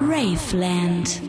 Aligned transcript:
Raveland. 0.00 1.20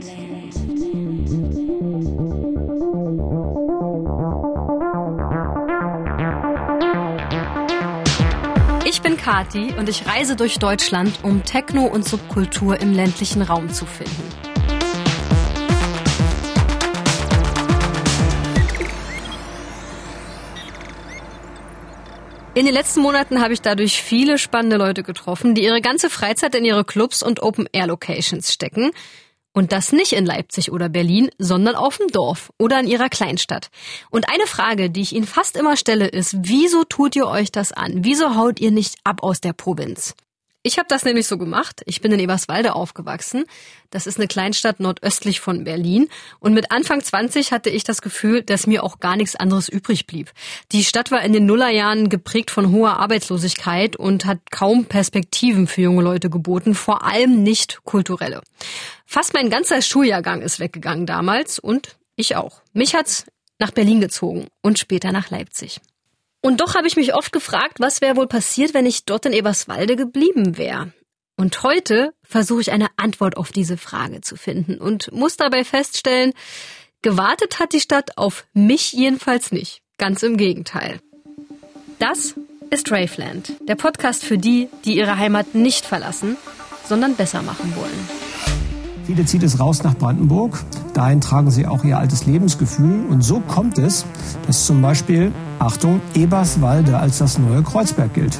Ich 8.85 9.01
bin 9.01 9.17
Kati 9.17 9.73
und 9.77 9.89
ich 9.89 10.07
reise 10.07 10.35
durch 10.35 10.59
Deutschland, 10.59 11.19
um 11.23 11.43
Techno 11.43 11.85
und 11.85 12.07
Subkultur 12.07 12.79
im 12.79 12.93
ländlichen 12.93 13.41
Raum 13.41 13.69
zu 13.69 13.85
finden. 13.85 14.46
In 22.57 22.65
den 22.65 22.73
letzten 22.73 23.01
Monaten 23.01 23.39
habe 23.39 23.53
ich 23.53 23.61
dadurch 23.61 24.01
viele 24.01 24.39
spannende 24.39 24.77
Leute 24.77 25.03
getroffen, 25.03 25.53
die 25.53 25.63
ihre 25.63 25.79
ganze 25.79 26.09
Freizeit 26.09 26.55
in 26.55 26.65
ihre 26.65 26.83
Clubs 26.83 27.21
und 27.21 27.43
Open-Air-Locations 27.43 28.51
stecken. 28.51 28.89
Und 29.53 29.71
das 29.71 29.91
nicht 29.91 30.13
in 30.13 30.25
Leipzig 30.25 30.71
oder 30.71 30.89
Berlin, 30.89 31.29
sondern 31.37 31.75
auf 31.75 31.99
dem 31.99 32.07
Dorf 32.07 32.51
oder 32.57 32.79
in 32.79 32.87
ihrer 32.87 33.09
Kleinstadt. 33.09 33.69
Und 34.09 34.27
eine 34.33 34.47
Frage, 34.47 34.89
die 34.89 35.01
ich 35.01 35.13
Ihnen 35.13 35.27
fast 35.27 35.55
immer 35.55 35.77
stelle, 35.77 36.07
ist, 36.07 36.35
wieso 36.39 36.83
tut 36.83 37.15
ihr 37.15 37.27
euch 37.27 37.51
das 37.51 37.73
an? 37.73 38.03
Wieso 38.03 38.35
haut 38.35 38.59
ihr 38.59 38.71
nicht 38.71 38.95
ab 39.03 39.21
aus 39.21 39.39
der 39.39 39.53
Provinz? 39.53 40.15
Ich 40.67 40.77
habe 40.77 40.89
das 40.89 41.05
nämlich 41.05 41.27
so 41.27 41.37
gemacht. 41.37 41.81
Ich 41.85 42.01
bin 42.01 42.11
in 42.11 42.19
Eberswalde 42.19 42.75
aufgewachsen. 42.75 43.45
Das 43.89 44.05
ist 44.05 44.17
eine 44.17 44.27
Kleinstadt 44.27 44.81
nordöstlich 44.81 45.39
von 45.39 45.63
Berlin. 45.63 46.09
Und 46.41 46.53
mit 46.53 46.71
Anfang 46.71 47.01
20 47.01 47.53
hatte 47.53 47.69
ich 47.69 47.85
das 47.85 48.01
Gefühl, 48.01 48.41
dass 48.43 48.67
mir 48.67 48.83
auch 48.83 48.99
gar 48.99 49.15
nichts 49.15 49.37
anderes 49.37 49.69
übrig 49.69 50.07
blieb. 50.07 50.33
Die 50.73 50.83
Stadt 50.83 51.09
war 51.09 51.21
in 51.21 51.31
den 51.31 51.45
Nullerjahren 51.45 52.09
geprägt 52.09 52.51
von 52.51 52.73
hoher 52.73 52.99
Arbeitslosigkeit 52.99 53.95
und 53.95 54.25
hat 54.25 54.39
kaum 54.51 54.83
Perspektiven 54.83 55.67
für 55.67 55.83
junge 55.83 56.03
Leute 56.03 56.29
geboten, 56.29 56.75
vor 56.75 57.05
allem 57.05 57.43
nicht 57.43 57.85
kulturelle. 57.85 58.41
Fast 59.05 59.33
mein 59.33 59.49
ganzer 59.49 59.81
Schuljahrgang 59.81 60.41
ist 60.41 60.59
weggegangen 60.59 61.05
damals 61.05 61.59
und 61.59 61.95
ich 62.17 62.35
auch. 62.35 62.61
Mich 62.73 62.93
hat's 62.93 63.25
nach 63.57 63.71
Berlin 63.71 64.01
gezogen 64.01 64.47
und 64.61 64.79
später 64.79 65.13
nach 65.13 65.29
Leipzig. 65.29 65.79
Und 66.41 66.61
doch 66.61 66.75
habe 66.75 66.87
ich 66.87 66.95
mich 66.95 67.13
oft 67.13 67.31
gefragt, 67.31 67.79
was 67.79 68.01
wäre 68.01 68.15
wohl 68.15 68.27
passiert, 68.27 68.73
wenn 68.73 68.85
ich 68.85 69.05
dort 69.05 69.25
in 69.25 69.33
Eberswalde 69.33 69.95
geblieben 69.95 70.57
wäre. 70.57 70.93
Und 71.35 71.63
heute 71.63 72.13
versuche 72.23 72.61
ich 72.61 72.71
eine 72.71 72.87
Antwort 72.97 73.37
auf 73.37 73.51
diese 73.51 73.77
Frage 73.77 74.21
zu 74.21 74.35
finden 74.35 74.79
und 74.79 75.11
muss 75.11 75.37
dabei 75.37 75.63
feststellen, 75.63 76.33
gewartet 77.01 77.59
hat 77.59 77.73
die 77.73 77.79
Stadt 77.79 78.17
auf 78.17 78.47
mich 78.53 78.91
jedenfalls 78.93 79.51
nicht. 79.51 79.81
Ganz 79.97 80.23
im 80.23 80.37
Gegenteil. 80.37 80.99
Das 81.99 82.35
ist 82.69 82.91
Raveland, 82.91 83.53
der 83.67 83.75
Podcast 83.75 84.23
für 84.23 84.37
die, 84.37 84.67
die 84.85 84.97
ihre 84.97 85.17
Heimat 85.17 85.55
nicht 85.55 85.85
verlassen, 85.85 86.37
sondern 86.85 87.15
besser 87.15 87.41
machen 87.41 87.75
wollen. 87.75 88.26
Viele 89.07 89.23
zieht 89.23 89.43
es 89.43 89.57
raus 89.57 89.83
nach 89.83 89.95
Brandenburg. 89.95 90.61
Dahin 90.93 91.21
tragen 91.21 91.49
sie 91.49 91.65
auch 91.65 91.85
ihr 91.85 91.97
altes 91.97 92.25
Lebensgefühl. 92.25 93.05
Und 93.09 93.23
so 93.23 93.39
kommt 93.39 93.77
es, 93.77 94.05
dass 94.45 94.65
zum 94.65 94.81
Beispiel, 94.81 95.31
Achtung, 95.59 96.01
Eberswalde 96.13 96.99
als 96.99 97.19
das 97.19 97.37
neue 97.37 97.63
Kreuzberg 97.63 98.13
gilt. 98.13 98.37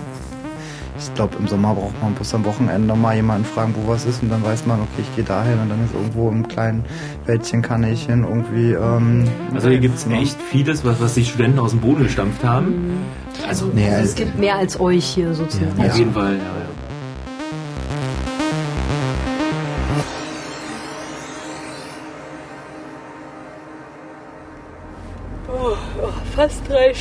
Ich 0.99 1.13
glaube, 1.13 1.37
im 1.39 1.47
Sommer 1.47 1.73
braucht 1.73 1.93
man 2.01 2.13
bloß 2.15 2.33
am 2.33 2.43
Wochenende 2.43 2.95
mal 2.95 3.15
jemanden 3.15 3.45
fragen, 3.45 3.75
wo 3.77 3.89
was 3.89 4.03
ist. 4.03 4.21
Und 4.21 4.29
dann 4.29 4.43
weiß 4.43 4.65
man, 4.65 4.81
okay, 4.81 5.03
ich 5.03 5.15
gehe 5.15 5.23
dahin. 5.23 5.57
Und 5.57 5.69
dann 5.69 5.85
ist 5.85 5.93
irgendwo 5.93 6.29
im 6.29 6.45
kleinen 6.45 6.83
Wäldchen 7.25 7.61
kann 7.61 7.85
ich 7.85 8.07
hin 8.07 8.25
irgendwie. 8.27 8.73
Ähm, 8.73 9.23
also 9.53 9.69
hier 9.69 9.79
gibt 9.79 9.95
es 9.95 10.05
echt 10.07 10.35
vieles, 10.51 10.83
was, 10.83 10.99
was 10.99 11.13
die 11.13 11.23
Studenten 11.23 11.59
aus 11.59 11.71
dem 11.71 11.79
Boden 11.79 12.03
gestampft 12.03 12.43
haben. 12.43 13.05
Also, 13.47 13.71
nee, 13.73 13.89
also 13.89 14.03
es 14.03 14.15
gibt 14.15 14.37
mehr 14.37 14.57
als 14.57 14.77
euch 14.81 15.05
hier 15.05 15.33
sozusagen. 15.33 15.79
Ja, 15.79 15.91
auf 15.91 15.97
jeden 15.97 16.11
Fall, 16.11 16.33
ja. 16.33 16.66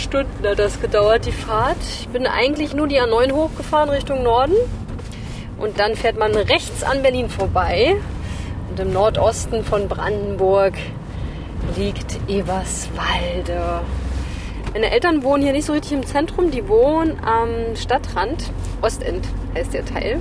Stunden 0.07 0.47
hat 0.47 0.61
das 0.61 0.81
gedauert, 0.81 1.27
die 1.27 1.33
Fahrt. 1.33 1.77
Ich 2.01 2.09
bin 2.09 2.29
eigentlich 2.29 2.75
nur 2.75 2.87
die 2.87 3.01
A9 3.01 3.33
hochgefahren 3.33 3.91
Richtung 3.91 4.23
Norden. 4.23 4.55
Und 5.59 5.81
dann 5.81 5.97
fährt 5.97 6.17
man 6.17 6.33
rechts 6.33 6.85
an 6.85 7.03
Berlin 7.03 7.29
vorbei. 7.29 7.97
Und 8.71 8.79
im 8.79 8.93
Nordosten 8.93 9.65
von 9.65 9.89
Brandenburg 9.89 10.75
liegt 11.77 12.21
Eberswalde. 12.29 13.81
Meine 14.73 14.93
Eltern 14.93 15.25
wohnen 15.25 15.43
hier 15.43 15.53
nicht 15.53 15.65
so 15.65 15.73
richtig 15.73 15.93
im 15.95 16.07
Zentrum, 16.07 16.53
die 16.53 16.69
wohnen 16.69 17.19
am 17.25 17.75
Stadtrand. 17.75 18.53
Ostend 18.83 19.27
heißt 19.57 19.75
der 19.75 19.85
Teil. 19.85 20.21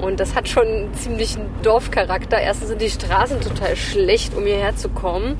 Und 0.00 0.20
das 0.20 0.34
hat 0.34 0.48
schon 0.48 0.66
einen 0.66 0.94
ziemlichen 0.94 1.42
Dorfcharakter. 1.62 2.38
Erstens 2.38 2.68
sind 2.68 2.80
die 2.80 2.90
Straßen 2.90 3.40
total 3.40 3.76
schlecht, 3.76 4.34
um 4.34 4.44
hierher 4.44 4.76
zu 4.76 4.88
kommen 4.88 5.36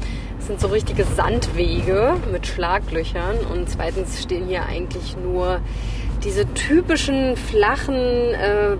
sind 0.48 0.60
so 0.60 0.68
richtige 0.68 1.04
Sandwege 1.04 2.16
mit 2.32 2.46
Schlaglöchern 2.46 3.38
und 3.52 3.68
zweitens 3.68 4.22
stehen 4.22 4.46
hier 4.46 4.64
eigentlich 4.64 5.16
nur 5.16 5.60
diese 6.24 6.52
typischen 6.54 7.36
flachen 7.36 7.94
äh, 7.94 8.76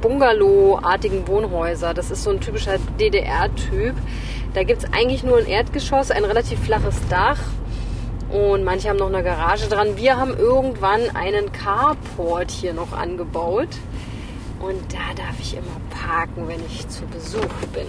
Bungalow-artigen 0.00 1.28
Wohnhäuser. 1.28 1.94
Das 1.94 2.10
ist 2.10 2.24
so 2.24 2.30
ein 2.30 2.40
typischer 2.40 2.76
DDR-Typ. 2.98 3.94
Da 4.52 4.64
gibt 4.64 4.82
es 4.82 4.92
eigentlich 4.92 5.22
nur 5.22 5.38
ein 5.38 5.46
Erdgeschoss, 5.46 6.10
ein 6.10 6.24
relativ 6.24 6.58
flaches 6.58 6.96
Dach 7.08 7.38
und 8.30 8.64
manche 8.64 8.88
haben 8.88 8.98
noch 8.98 9.08
eine 9.08 9.22
Garage 9.22 9.68
dran. 9.68 9.96
Wir 9.96 10.16
haben 10.16 10.36
irgendwann 10.36 11.14
einen 11.14 11.52
Carport 11.52 12.50
hier 12.50 12.74
noch 12.74 12.92
angebaut 12.92 13.68
und 14.62 14.92
da 14.92 15.12
darf 15.14 15.38
ich 15.40 15.54
immer 15.54 15.80
parken, 15.90 16.48
wenn 16.48 16.64
ich 16.66 16.88
zu 16.88 17.04
Besuch 17.06 17.40
bin. 17.74 17.86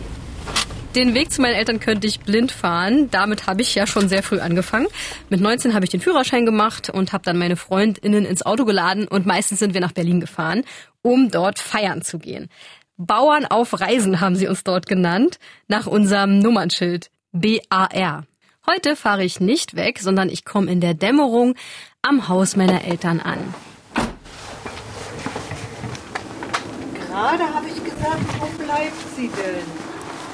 Den 0.96 1.16
Weg 1.16 1.32
zu 1.32 1.42
meinen 1.42 1.56
Eltern 1.56 1.80
könnte 1.80 2.06
ich 2.06 2.20
blind 2.20 2.52
fahren. 2.52 3.10
Damit 3.10 3.48
habe 3.48 3.62
ich 3.62 3.74
ja 3.74 3.88
schon 3.88 4.10
sehr 4.10 4.22
früh 4.22 4.40
angefangen. 4.40 4.88
Mit 5.30 5.42
19 5.42 5.74
habe 5.74 5.86
ich 5.86 5.92
den 5.92 6.02
Führerschein 6.02 6.46
gemacht 6.46 6.90
und 6.90 7.14
habe 7.14 7.24
dann 7.24 7.38
meine 7.38 7.56
Freundinnen 7.56 8.26
ins 8.26 8.46
Auto 8.46 8.66
geladen 8.66 9.08
und 9.08 9.26
meistens 9.26 9.60
sind 9.60 9.74
wir 9.74 9.82
nach 9.82 9.92
Berlin 9.92 10.20
gefahren, 10.20 10.64
um 11.02 11.32
dort 11.32 11.58
feiern 11.58 12.04
zu 12.04 12.20
gehen. 12.20 12.50
Bauern 12.98 13.46
auf 13.46 13.80
Reisen 13.80 14.22
haben 14.22 14.36
sie 14.36 14.48
uns 14.48 14.64
dort 14.64 14.86
genannt, 14.86 15.40
nach 15.68 15.88
unserem 15.88 16.40
Nummernschild 16.40 17.10
BAR. 17.32 18.26
Heute 18.68 18.96
fahre 18.96 19.24
ich 19.24 19.40
nicht 19.40 19.76
weg, 19.76 20.00
sondern 20.00 20.30
ich 20.30 20.46
komme 20.46 20.72
in 20.72 20.80
der 20.80 20.94
Dämmerung 20.94 21.56
am 22.04 22.28
Haus 22.28 22.56
meiner 22.56 22.86
Eltern 22.86 23.20
an. 23.20 23.40
Gerade 27.14 27.44
habe 27.54 27.68
ich 27.68 27.76
gesagt, 27.76 28.24
wo 28.40 28.48
bleibt 28.64 29.16
sie 29.16 29.28
denn? 29.28 29.68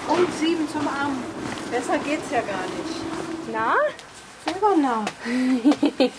Um 0.08 0.26
sieben 0.40 0.66
zum 0.70 0.88
Abend. 0.88 1.22
Besser 1.70 1.98
geht's 2.00 2.32
ja 2.32 2.40
gar 2.40 2.64
nicht. 2.64 3.52
Na? 3.52 3.76
Selber 4.46 4.78
nah. 4.78 5.04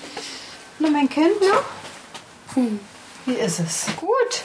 Nur 0.78 0.90
mein 0.90 1.08
Kind 1.08 1.40
noch? 1.40 2.56
Hm. 2.56 2.78
Wie 3.24 3.36
ist 3.36 3.58
es? 3.58 3.86
Gut. 3.96 4.42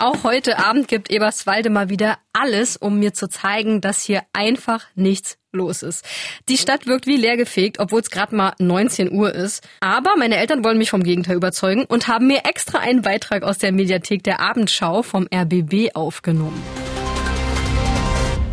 Auch 0.00 0.24
heute 0.24 0.58
Abend 0.58 0.88
gibt 0.88 1.12
Eberswalde 1.12 1.70
mal 1.70 1.88
wieder 1.88 2.18
alles, 2.32 2.76
um 2.76 2.98
mir 2.98 3.14
zu 3.14 3.28
zeigen, 3.28 3.80
dass 3.80 4.02
hier 4.02 4.22
einfach 4.32 4.84
nichts 4.96 5.38
los 5.56 5.82
ist. 5.82 6.04
Die 6.48 6.56
Stadt 6.56 6.86
wirkt 6.86 7.06
wie 7.06 7.16
leergefegt, 7.16 7.80
obwohl 7.80 8.00
es 8.00 8.10
gerade 8.10 8.36
mal 8.36 8.52
19 8.58 9.10
Uhr 9.10 9.34
ist. 9.34 9.66
Aber 9.80 10.10
meine 10.18 10.36
Eltern 10.36 10.62
wollen 10.62 10.78
mich 10.78 10.90
vom 10.90 11.02
Gegenteil 11.02 11.36
überzeugen 11.36 11.84
und 11.84 12.08
haben 12.08 12.26
mir 12.26 12.44
extra 12.44 12.78
einen 12.78 13.02
Beitrag 13.02 13.42
aus 13.42 13.58
der 13.58 13.72
Mediathek 13.72 14.22
der 14.22 14.40
Abendschau 14.40 15.02
vom 15.02 15.26
RBB 15.34 15.94
aufgenommen. 15.94 16.62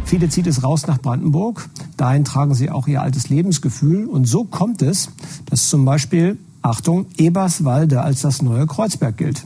Viele 0.05 0.29
zieht 0.29 0.45
es 0.45 0.63
raus 0.63 0.85
nach 0.85 0.99
Brandenburg. 0.99 1.67
Dahin 1.97 2.23
tragen 2.23 2.53
sie 2.53 2.69
auch 2.69 2.87
ihr 2.87 3.01
altes 3.01 3.29
Lebensgefühl. 3.29 4.05
Und 4.05 4.25
so 4.25 4.43
kommt 4.43 4.83
es, 4.83 5.09
dass 5.49 5.69
zum 5.69 5.85
Beispiel, 5.85 6.37
Achtung, 6.61 7.07
Eberswalde 7.17 8.01
als 8.01 8.21
das 8.21 8.41
neue 8.41 8.67
Kreuzberg 8.67 9.17
gilt. 9.17 9.43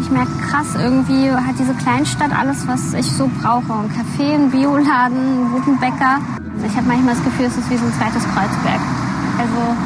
Ich 0.00 0.10
merke 0.10 0.32
krass, 0.48 0.66
irgendwie 0.74 1.30
hat 1.30 1.58
diese 1.58 1.74
Kleinstadt 1.74 2.32
alles, 2.36 2.66
was 2.66 2.92
ich 2.94 3.06
so 3.06 3.30
brauche. 3.40 3.72
Ein 3.72 3.90
Café, 3.90 4.34
ein 4.34 4.50
Bioladen, 4.50 5.16
einen 5.16 5.52
guten 5.52 5.78
Bäcker. 5.78 6.20
Ich 6.66 6.76
habe 6.76 6.86
manchmal 6.86 7.14
das 7.14 7.24
Gefühl, 7.24 7.46
es 7.46 7.56
ist 7.56 7.70
wie 7.70 7.76
so 7.76 7.86
ein 7.86 7.92
zweites 7.92 8.24
Kreuzberg. 8.24 8.80
Also 9.38 9.76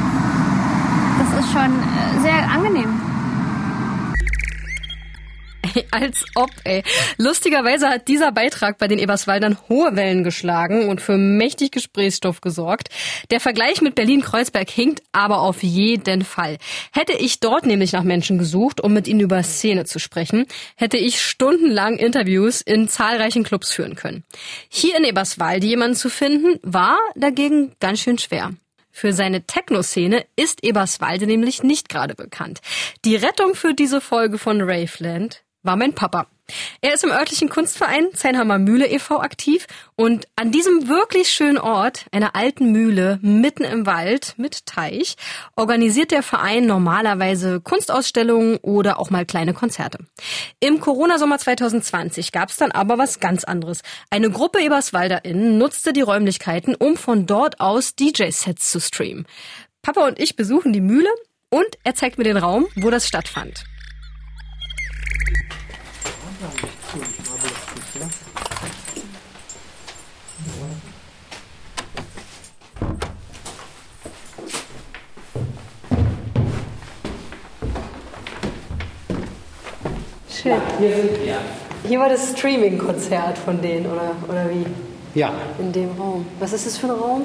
das 1.19 1.45
ist 1.45 1.53
schon 1.53 1.71
äh, 1.71 2.21
sehr 2.23 2.51
angenehm. 2.51 3.02
Als 5.91 6.25
ob, 6.35 6.51
ey. 6.65 6.83
Lustigerweise 7.19 7.89
hat 7.89 8.09
dieser 8.09 8.33
Beitrag 8.33 8.79
bei 8.79 8.89
den 8.89 8.99
Eberswaldern 8.99 9.59
hohe 9.69 9.95
Wellen 9.97 10.25
geschlagen 10.25 10.89
und 10.89 11.01
für 11.01 11.17
mächtig 11.17 11.73
Gesprächsstoff 11.73 12.41
gesorgt. 12.41 12.89
Der 13.31 13.41
Vergleich 13.41 13.81
mit 13.81 13.95
Berlin-Kreuzberg 13.95 14.69
hinkt 14.71 15.03
aber 15.13 15.43
auf 15.43 15.63
jeden 15.63 16.25
Fall. 16.25 16.59
Hätte 16.93 17.13
ich 17.13 17.41
dort 17.41 17.67
nämlich 17.67 17.93
nach 17.93 18.03
Menschen 18.03 18.39
gesucht, 18.39 18.81
um 18.81 18.93
mit 18.93 19.09
ihnen 19.09 19.21
über 19.21 19.43
Szene 19.43 19.85
zu 19.85 19.99
sprechen, 19.99 20.47
hätte 20.77 20.97
ich 20.97 21.21
stundenlang 21.21 21.97
Interviews 21.97 22.61
in 22.61 22.89
zahlreichen 22.89 23.45
Clubs 23.45 23.73
führen 23.73 23.97
können. 23.97 24.25
Hier 24.69 24.97
in 24.97 25.05
Eberswalde 25.05 25.67
jemanden 25.67 25.97
zu 25.97 26.11
finden, 26.11 26.59
war 26.63 26.99
dagegen 27.15 27.73
ganz 27.81 28.01
schön 28.01 28.19
schwer. 28.19 28.53
Für 28.95 29.15
seine 29.15 29.47
Techno-Szene 29.47 30.25
ist 30.37 30.63
Eberswalde 30.63 31.27
nämlich 31.27 31.63
nicht 31.63 31.89
gerade 31.89 32.15
bekannt. 32.15 32.61
Die 33.07 33.17
Rettung 33.17 33.55
für 33.55 33.73
diese 33.73 34.03
Folge 34.03 34.37
von 34.37 34.61
Raveland 34.61 35.43
war 35.63 35.77
mein 35.77 35.95
Papa. 35.95 36.27
Er 36.81 36.93
ist 36.93 37.05
im 37.05 37.11
örtlichen 37.11 37.49
Kunstverein 37.49 38.09
Zeinhammer 38.15 38.59
Mühle 38.59 38.87
e.V. 38.87 39.21
aktiv 39.21 39.67
und 39.97 40.27
an 40.37 40.51
diesem 40.51 40.89
wirklich 40.89 41.31
schönen 41.31 41.59
Ort, 41.59 42.07
einer 42.13 42.35
alten 42.37 42.73
Mühle 42.73 43.19
mitten 43.23 43.65
im 43.65 43.87
Wald 43.87 44.35
mit 44.37 44.67
Teich, 44.67 45.17
organisiert 45.57 46.11
der 46.11 46.23
Verein 46.23 46.67
normalerweise 46.67 47.61
Kunstausstellungen 47.61 48.59
oder 48.59 48.99
auch 48.99 49.11
mal 49.11 49.25
kleine 49.25 49.55
Konzerte. 49.55 49.99
Im 50.61 50.81
Corona-Sommer 50.81 51.39
2020 51.39 52.33
gab 52.33 52.51
es 52.51 52.57
dann 52.57 52.73
aber 52.73 52.99
was 52.99 53.21
ganz 53.21 53.45
anderes. 53.45 53.83
Eine 54.11 54.31
Gruppe 54.31 54.61
EberswalderInnen 54.61 55.59
nutzte 55.59 55.93
die 55.93 56.03
Räumlichkeiten, 56.03 56.75
um 56.75 56.97
von 56.97 57.27
dort 57.27 57.61
aus 57.61 57.95
DJ-Sets 57.95 58.71
zu 58.71 58.81
streamen. 58.81 59.27
Papa 59.81 60.07
und 60.07 60.21
ich 60.21 60.37
besuchen 60.37 60.73
die 60.73 60.81
Mühle 60.81 61.11
und 61.51 61.67
er 61.85 61.95
zeigt 61.95 62.19
mir 62.19 62.25
den 62.25 62.37
Raum, 62.37 62.67
wo 62.77 62.91
das 62.91 63.07
stattfand. 63.07 63.65
Schön. 80.43 80.55
Hier 80.79 80.89
sind 80.97 81.11
wir. 81.25 81.37
Hier 81.89 81.99
war 82.01 82.09
das 82.09 82.31
Streaming-Konzert 82.37 83.39
von 83.39 83.61
denen, 83.61 83.87
oder, 83.87 84.13
oder 84.29 84.47
wie? 84.51 84.65
Ja, 85.19 85.33
In 85.59 85.73
dem 85.73 85.91
Raum. 85.99 86.25
Was 86.41 86.53
ist 86.53 86.67
das 86.67 86.79
für 86.79 86.87
ein 86.87 86.93
Raum? 86.93 87.23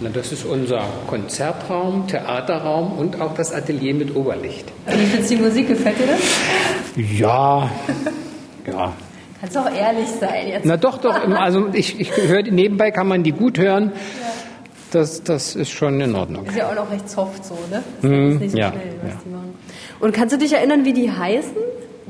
na, 0.00 0.10
das 0.10 0.32
ist 0.32 0.44
unser 0.44 0.82
Konzertraum, 1.08 2.06
Theaterraum 2.06 2.92
und 2.98 3.20
auch 3.20 3.34
das 3.34 3.52
Atelier 3.52 3.94
mit 3.94 4.14
Oberlicht. 4.14 4.64
Wie 4.86 5.04
findest 5.06 5.30
du 5.30 5.36
die 5.36 5.42
Musik? 5.42 5.68
Gefällt 5.68 5.98
dir 5.98 6.06
das? 6.06 6.20
Ja, 7.18 7.68
ja. 8.66 8.92
Kannst 9.40 9.56
auch 9.58 9.70
ehrlich 9.72 10.08
sein 10.20 10.48
jetzt. 10.48 10.64
Na 10.66 10.76
doch, 10.76 10.98
doch. 10.98 11.14
Also 11.36 11.68
ich, 11.72 11.98
ich 12.00 12.16
höre, 12.16 12.42
nebenbei 12.42 12.90
kann 12.90 13.06
man 13.08 13.22
die 13.22 13.32
gut 13.32 13.58
hören. 13.58 13.92
Das, 14.90 15.22
das 15.22 15.54
ist 15.54 15.70
schon 15.70 16.00
in 16.00 16.14
Ordnung. 16.14 16.46
Ist 16.46 16.56
ja 16.56 16.70
auch 16.70 16.74
noch 16.74 16.90
recht 16.90 17.08
soft 17.08 17.44
so, 17.44 17.54
ne? 17.70 17.82
Ist 18.00 18.04
Mhm, 18.04 18.38
nicht 18.38 18.50
so 18.52 18.58
ja, 18.58 18.70
schnell, 18.72 18.94
was 19.02 19.12
ja. 19.12 19.20
die 19.24 19.30
machen. 19.30 19.54
Und 20.00 20.12
kannst 20.14 20.32
du 20.34 20.38
dich 20.38 20.52
erinnern, 20.54 20.84
wie 20.84 20.92
die 20.92 21.10
heißen? 21.12 21.52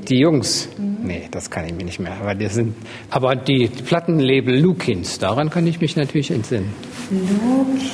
Die 0.09 0.19
Jungs, 0.19 0.69
nee, 0.79 1.29
das 1.31 1.51
kann 1.51 1.65
ich 1.67 1.75
mir 1.75 1.85
nicht 1.85 1.99
mehr. 2.01 2.13
Aber, 2.21 2.35
die 2.35 2.47
sind, 2.49 2.75
aber 3.11 3.37
die 3.37 3.69
Plattenlabel 3.69 4.59
Lukins, 4.59 5.19
daran 5.19 5.51
kann 5.51 5.67
ich 5.67 5.81
mich 5.81 5.97
natürlich 5.97 6.31
entsinnen. 6.31 6.73
Lukins, 7.11 7.93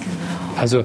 genau. 0.00 0.60
Also 0.60 0.84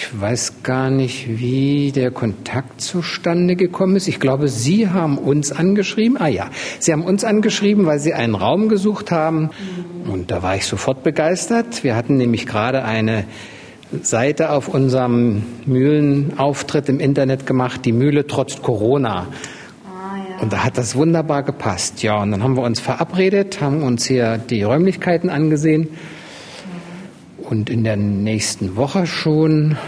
ich 0.00 0.20
weiß 0.20 0.62
gar 0.62 0.90
nicht, 0.90 1.26
wie 1.40 1.90
der 1.90 2.12
Kontakt 2.12 2.80
zustande 2.80 3.56
gekommen 3.56 3.96
ist. 3.96 4.06
Ich 4.06 4.20
glaube, 4.20 4.46
Sie 4.46 4.88
haben 4.88 5.18
uns 5.18 5.50
angeschrieben. 5.50 6.16
Ah 6.20 6.28
ja, 6.28 6.50
Sie 6.78 6.92
haben 6.92 7.02
uns 7.02 7.24
angeschrieben, 7.24 7.84
weil 7.84 7.98
Sie 7.98 8.14
einen 8.14 8.36
Raum 8.36 8.68
gesucht 8.68 9.10
haben. 9.10 9.50
Und 10.06 10.30
da 10.30 10.44
war 10.44 10.54
ich 10.54 10.66
sofort 10.66 11.02
begeistert. 11.02 11.82
Wir 11.82 11.96
hatten 11.96 12.16
nämlich 12.16 12.46
gerade 12.46 12.84
eine 12.84 13.24
Seite 14.02 14.50
auf 14.50 14.68
unserem 14.68 15.42
Mühlenauftritt 15.66 16.88
im 16.88 17.00
Internet 17.00 17.46
gemacht, 17.46 17.84
die 17.84 17.92
Mühle 17.92 18.26
trotz 18.26 18.60
Corona. 18.60 19.26
Und 20.40 20.52
da 20.52 20.64
hat 20.64 20.78
das 20.78 20.94
wunderbar 20.94 21.42
gepasst. 21.42 22.02
Ja, 22.02 22.22
und 22.22 22.30
dann 22.30 22.42
haben 22.42 22.56
wir 22.56 22.62
uns 22.62 22.80
verabredet, 22.80 23.60
haben 23.60 23.82
uns 23.82 24.06
hier 24.06 24.38
die 24.38 24.62
Räumlichkeiten 24.62 25.30
angesehen. 25.30 25.88
Und 27.38 27.70
in 27.70 27.82
der 27.82 27.96
nächsten 27.96 28.76
Woche 28.76 29.06
schon 29.06 29.78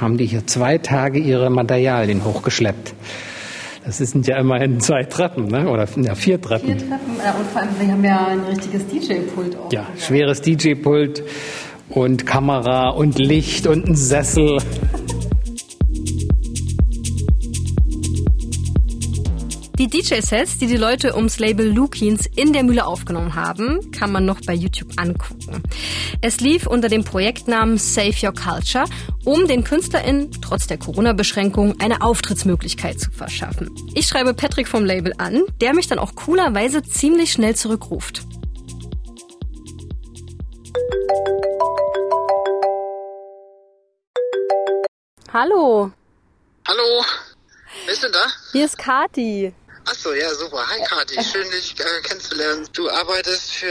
haben 0.00 0.16
die 0.16 0.26
hier 0.26 0.46
zwei 0.46 0.78
Tage 0.78 1.18
ihre 1.18 1.50
Materialien 1.50 2.24
hochgeschleppt. 2.24 2.94
Das 3.84 3.98
sind 3.98 4.26
ja 4.26 4.38
immerhin 4.38 4.80
zwei 4.80 5.02
Treppen, 5.02 5.46
ne? 5.46 5.68
oder 5.68 5.86
ja, 5.96 6.14
vier 6.14 6.40
Treppen. 6.40 6.68
Vier 6.68 6.78
Treppen. 6.78 7.14
Und 7.16 7.46
vor 7.52 7.62
allem, 7.62 7.70
wir 7.78 7.92
haben 7.92 8.04
ja 8.04 8.26
ein 8.28 8.40
richtiges 8.48 8.86
DJ-Pult 8.86 9.56
auch. 9.58 9.72
Ja, 9.72 9.86
schweres 9.98 10.40
DJ-Pult 10.40 11.22
und 11.92 12.26
Kamera 12.26 12.90
und 12.90 13.18
Licht 13.18 13.66
und 13.66 13.86
ein 13.86 13.96
Sessel. 13.96 14.58
Die 19.78 19.88
DJ-Sets, 19.88 20.58
die 20.58 20.66
die 20.66 20.76
Leute 20.76 21.16
ums 21.16 21.38
Label 21.38 21.66
Lukins 21.66 22.26
in 22.36 22.52
der 22.52 22.62
Mühle 22.62 22.86
aufgenommen 22.86 23.34
haben, 23.34 23.90
kann 23.90 24.12
man 24.12 24.24
noch 24.24 24.40
bei 24.46 24.54
YouTube 24.54 24.92
angucken. 24.96 25.62
Es 26.20 26.40
lief 26.40 26.66
unter 26.66 26.88
dem 26.88 27.04
Projektnamen 27.04 27.78
Save 27.78 28.14
Your 28.22 28.32
Culture, 28.32 28.84
um 29.24 29.48
den 29.48 29.64
KünstlerInnen 29.64 30.30
trotz 30.40 30.66
der 30.66 30.78
Corona-Beschränkung 30.78 31.80
eine 31.80 32.02
Auftrittsmöglichkeit 32.02 33.00
zu 33.00 33.10
verschaffen. 33.10 33.70
Ich 33.94 34.06
schreibe 34.06 34.34
Patrick 34.34 34.68
vom 34.68 34.84
Label 34.84 35.14
an, 35.18 35.42
der 35.60 35.74
mich 35.74 35.88
dann 35.88 35.98
auch 35.98 36.14
coolerweise 36.14 36.82
ziemlich 36.82 37.32
schnell 37.32 37.56
zurückruft. 37.56 38.24
Hallo, 45.32 45.90
Hallo, 46.68 47.04
wer 47.86 47.94
ist 47.94 48.02
denn 48.02 48.12
da? 48.12 48.18
hier 48.52 48.66
ist 48.66 48.76
Kati. 48.76 49.54
Achso, 49.86 50.12
ja, 50.12 50.28
super. 50.34 50.62
Hi, 50.68 50.78
Kathi. 50.84 51.24
Schön, 51.24 51.50
dich 51.50 51.74
äh, 51.80 52.02
kennenzulernen. 52.02 52.68
Du 52.74 52.90
arbeitest 52.90 53.52
für... 53.52 53.66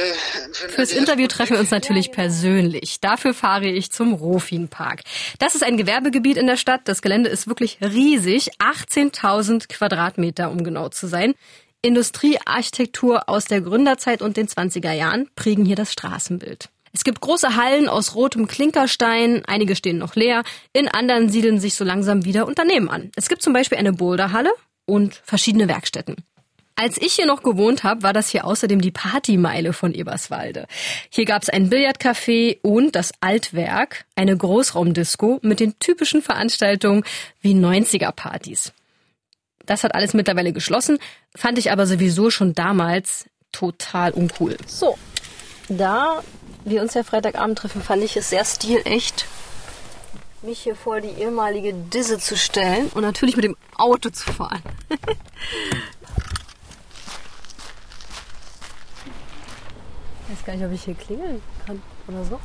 für 0.54 0.70
Fürs 0.70 0.92
Interview 0.92 1.28
treffen 1.28 1.54
wir 1.54 1.60
uns 1.60 1.70
natürlich 1.70 2.12
persönlich. 2.12 3.00
Dafür 3.00 3.36
fahre 3.36 3.68
ich 3.68 3.92
zum 3.92 4.14
Rofin-Park. 4.14 5.02
Das 5.38 5.54
ist 5.54 5.64
ein 5.64 5.78
Gewerbegebiet 5.78 6.38
in 6.38 6.48
der 6.48 6.58
Stadt. 6.58 6.82
Das 6.86 7.04
Gelände 7.04 7.30
ist 7.30 7.48
wirklich 7.48 7.78
riesig. 7.80 8.50
18.000 8.58 9.70
Quadratmeter, 9.70 10.50
um 10.50 10.64
genau 10.64 10.90
zu 10.90 11.06
sein. 11.06 11.36
Industriearchitektur 11.84 13.30
aus 13.30 13.46
der 13.46 13.62
Gründerzeit 13.62 14.24
und 14.24 14.36
den 14.36 14.48
20er 14.48 14.94
Jahren 14.94 15.30
prägen 15.36 15.64
hier 15.64 15.76
das 15.76 15.94
Straßenbild. 15.94 16.70
Es 16.94 17.04
gibt 17.04 17.22
große 17.22 17.56
Hallen 17.56 17.88
aus 17.88 18.16
rotem 18.16 18.48
Klinkerstein, 18.48 19.44
einige 19.46 19.76
stehen 19.76 19.98
noch 19.98 20.16
leer, 20.16 20.44
in 20.74 20.88
anderen 20.88 21.30
siedeln 21.30 21.60
sich 21.60 21.76
so 21.76 21.84
langsam 21.84 22.26
wieder 22.26 22.48
Unternehmen 22.48 22.90
an. 22.90 23.12
Es 23.16 23.30
gibt 23.30 23.42
zum 23.42 23.54
Beispiel 23.54 23.78
eine 23.78 23.94
Boulderhalle 23.94 24.52
und 24.86 25.22
verschiedene 25.24 25.68
Werkstätten. 25.68 26.18
Als 26.76 26.98
ich 26.98 27.14
hier 27.14 27.28
noch 27.28 27.44
gewohnt 27.44 27.84
habe, 27.84 28.02
war 28.02 28.12
das 28.12 28.30
hier 28.30 28.44
außerdem 28.44 28.82
die 28.82 28.92
Partymeile 28.92 29.72
von 29.72 29.94
Eberswalde. 29.94 30.66
Hier 31.10 31.26
gab 31.26 31.44
es 31.44 31.50
ein 31.50 31.70
Billardcafé 31.70 32.58
und 32.64 32.96
das 32.96 33.12
Altwerk, 33.20 34.06
eine 34.16 34.36
Großraumdisco 34.36 35.40
mit 35.44 35.60
den 35.60 35.78
typischen 35.80 36.22
Veranstaltungen 36.22 37.04
wie 37.40 37.54
90er-Partys. 37.54 38.74
Das 39.66 39.84
hat 39.84 39.94
alles 39.94 40.14
mittlerweile 40.14 40.54
geschlossen, 40.54 40.98
fand 41.36 41.60
ich 41.60 41.72
aber 41.72 41.86
sowieso 41.86 42.32
schon 42.32 42.54
damals 42.54 43.26
total 43.52 44.12
uncool. 44.12 44.58
So, 44.66 44.98
da 45.70 46.24
wir 46.66 46.82
uns 46.82 46.94
ja 46.94 47.04
Freitagabend 47.04 47.58
treffen, 47.58 47.82
fand 47.82 48.04
ich 48.04 48.16
es 48.18 48.30
sehr 48.30 48.46
stilecht, 48.46 49.26
mich 50.42 50.60
hier 50.60 50.76
vor 50.76 51.02
die 51.02 51.10
ehemalige 51.10 51.74
Disse 51.74 52.18
zu 52.18 52.36
stellen 52.38 52.90
und 52.94 53.04
natürlich 53.04 53.36
mit 53.36 53.46
dem 53.46 53.58
Auto 53.78 54.10
zu 54.10 54.32
fahren. 54.34 54.62
Ich 60.30 60.38
weiß 60.38 60.46
gar 60.46 60.56
nicht, 60.56 60.66
ob 60.66 60.72
ich 60.72 60.84
hier 60.84 60.96
klingeln 60.96 61.42
kann 61.66 61.82
oder 62.08 62.24
so. 62.24 62.40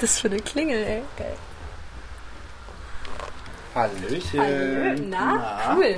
Das 0.00 0.10
ist 0.10 0.18
für 0.20 0.28
eine 0.28 0.40
Klingel, 0.40 0.82
ey. 0.84 1.02
Geil. 1.16 1.36
Hallöchen. 3.74 4.40
Hallo, 4.40 5.02
na, 5.08 5.74
cool. 5.76 5.96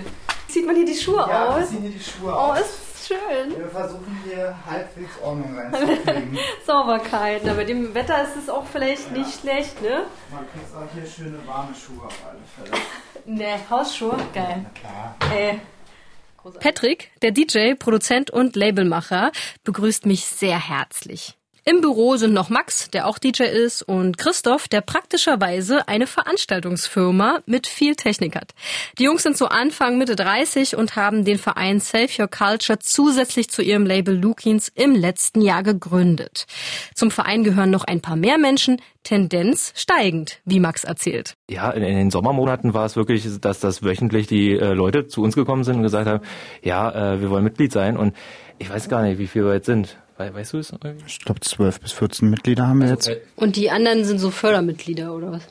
Zieht 0.49 0.67
man 0.67 0.77
hier 0.77 0.87
die 0.87 0.95
Schuhe 0.95 1.27
Ja, 1.29 1.47
aus? 1.57 1.69
ziehen 1.71 1.83
hier 1.83 1.91
die 1.91 2.03
Schuhe 2.03 2.33
Oh, 2.33 2.53
aus. 2.53 2.65
Schön. 3.07 3.57
Wir 3.57 3.69
versuchen 3.69 4.21
hier 4.25 4.55
halbwegs 4.67 5.13
Ordnung 5.23 5.57
reinzukriegen. 5.59 6.39
Sauberkeit. 6.67 7.43
Na, 7.45 7.55
bei 7.55 7.65
dem 7.65 7.95
Wetter 7.95 8.23
ist 8.25 8.37
es 8.37 8.49
auch 8.49 8.65
vielleicht 8.67 9.13
nicht 9.13 9.41
schlecht, 9.41 9.81
ne? 9.83 10.07
Man 10.31 10.47
kriegt 10.51 10.75
auch 10.75 10.93
hier 10.95 11.07
schöne 11.07 11.39
warme 11.47 11.75
Schuhe 11.75 12.07
auf 12.07 12.19
alle 12.29 12.69
Fälle. 12.69 12.83
Ne, 13.29 13.59
Hausschuhe, 13.69 14.17
geil. 14.33 14.67
Klar. 14.75 15.17
Äh. 15.37 15.59
Patrick, 16.61 17.11
der 17.23 17.33
DJ, 17.33 17.75
Produzent 17.75 18.31
und 18.31 18.55
Labelmacher, 18.55 19.33
begrüßt 19.65 20.07
mich 20.07 20.27
sehr 20.27 20.69
herzlich. 20.69 21.37
Im 21.69 21.81
Büro 21.81 22.15
sind 22.15 22.33
noch 22.33 22.49
Max, 22.49 22.91
der 22.91 23.09
auch 23.09 23.19
DJ 23.19 23.43
ist, 23.43 23.83
und 23.83 24.19
Christoph, 24.19 24.69
der 24.69 24.83
praktischerweise 24.83 25.89
eine 25.89 26.07
Veranstaltungsfirma 26.07 27.41
mit 27.45 27.67
viel 27.67 27.97
Technik 27.97 28.37
hat. 28.37 28.55
Die 29.01 29.03
Jungs 29.03 29.25
sind 29.25 29.37
so 29.37 29.47
Anfang, 29.47 29.99
Mitte 29.99 30.15
30 30.15 30.77
und 30.77 30.95
haben 30.95 31.25
den 31.25 31.39
Verein 31.39 31.81
Save 31.81 32.07
Your 32.21 32.29
Culture 32.29 32.79
zusätzlich 32.79 33.51
zu 33.51 33.63
ihrem 33.63 33.85
Label 33.85 34.17
Lukins 34.17 34.71
im 34.77 34.95
letzten 34.95 35.41
Jahr 35.41 35.65
gegründet. 35.65 36.47
Zum 36.95 37.11
Verein 37.11 37.43
gehören 37.43 37.71
noch 37.71 37.83
ein 37.83 38.01
paar 38.01 38.15
mehr 38.15 38.39
Menschen, 38.39 38.81
Tendenz 39.03 39.73
steigend, 39.75 40.39
wie 40.45 40.61
Max 40.61 40.85
erzählt. 40.85 41.35
Ja, 41.51 41.73
in, 41.73 41.83
in 41.83 41.97
den 41.97 42.11
Sommermonaten 42.13 42.75
war 42.75 42.87
es 42.87 42.95
wirklich, 42.95 43.27
dass 43.41 43.59
das 43.59 43.83
wöchentlich 43.83 44.29
die 44.29 44.53
äh, 44.53 44.73
Leute 44.73 45.09
zu 45.09 45.21
uns 45.21 45.35
gekommen 45.35 45.65
sind 45.65 45.75
und 45.79 45.83
gesagt 45.83 46.07
haben, 46.07 46.25
ja, 46.63 47.15
äh, 47.15 47.21
wir 47.21 47.29
wollen 47.29 47.43
Mitglied 47.43 47.73
sein 47.73 47.97
und 47.97 48.15
ich 48.61 48.71
weiß 48.71 48.89
gar 48.89 49.03
nicht, 49.03 49.19
wie 49.19 49.27
viel 49.27 49.45
wir 49.45 49.55
jetzt 49.55 49.67
sind. 49.67 49.97
We 50.19 50.33
weißt 50.33 50.55
du 50.55 50.59
es? 50.59 50.73
irgendwie? 50.73 51.05
Ich 51.07 51.21
glaube, 51.21 51.41
12 51.41 51.81
bis 51.81 51.93
14 51.93 52.31
Mitglieder 52.31 52.67
haben 52.67 52.81
wir 52.81 52.89
jetzt. 52.89 53.11
Und 53.37 53.57
die 53.57 53.71
anderen 53.71 54.05
sind 54.05 54.19
so 54.19 54.31
Fördermitglieder 54.31 55.15
oder 55.15 55.33
was? 55.33 55.43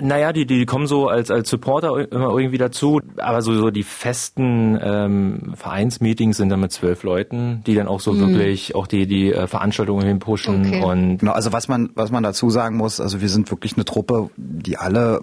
Naja, 0.00 0.32
die, 0.32 0.46
die 0.46 0.64
kommen 0.64 0.86
so 0.86 1.08
als, 1.08 1.30
als 1.30 1.50
Supporter 1.50 2.10
immer 2.10 2.30
irgendwie 2.38 2.56
dazu, 2.56 3.02
aber 3.18 3.42
so, 3.42 3.52
so 3.52 3.70
die 3.70 3.82
festen 3.82 4.78
ähm, 4.82 5.52
Vereinsmeetings 5.56 6.38
sind 6.38 6.48
dann 6.48 6.60
mit 6.60 6.72
zwölf 6.72 7.02
Leuten, 7.02 7.62
die 7.66 7.74
dann 7.74 7.86
auch 7.86 8.00
so 8.00 8.18
wirklich 8.18 8.74
auch 8.74 8.86
die, 8.86 9.06
die 9.06 9.30
äh, 9.30 9.46
Veranstaltungen 9.46 10.06
hin 10.06 10.20
pushen 10.20 10.64
Okay. 10.64 10.82
und 10.82 11.18
Genau, 11.18 11.32
also 11.32 11.52
was 11.52 11.68
man, 11.68 11.90
was 11.94 12.10
man 12.10 12.22
dazu 12.22 12.48
sagen 12.48 12.78
muss, 12.78 12.98
also 12.98 13.20
wir 13.20 13.28
sind 13.28 13.50
wirklich 13.50 13.74
eine 13.74 13.84
Truppe, 13.84 14.30
die 14.36 14.78
alle 14.78 15.20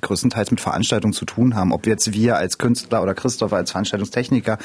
größtenteils 0.00 0.50
mit 0.50 0.60
Veranstaltungen 0.60 1.12
zu 1.12 1.26
tun 1.26 1.54
haben. 1.54 1.72
Ob 1.72 1.86
jetzt 1.86 2.14
wir 2.14 2.36
als 2.36 2.56
Künstler 2.56 3.02
oder 3.02 3.14
Christoph 3.14 3.52
als 3.52 3.70
Veranstaltungstechniker 3.72 4.56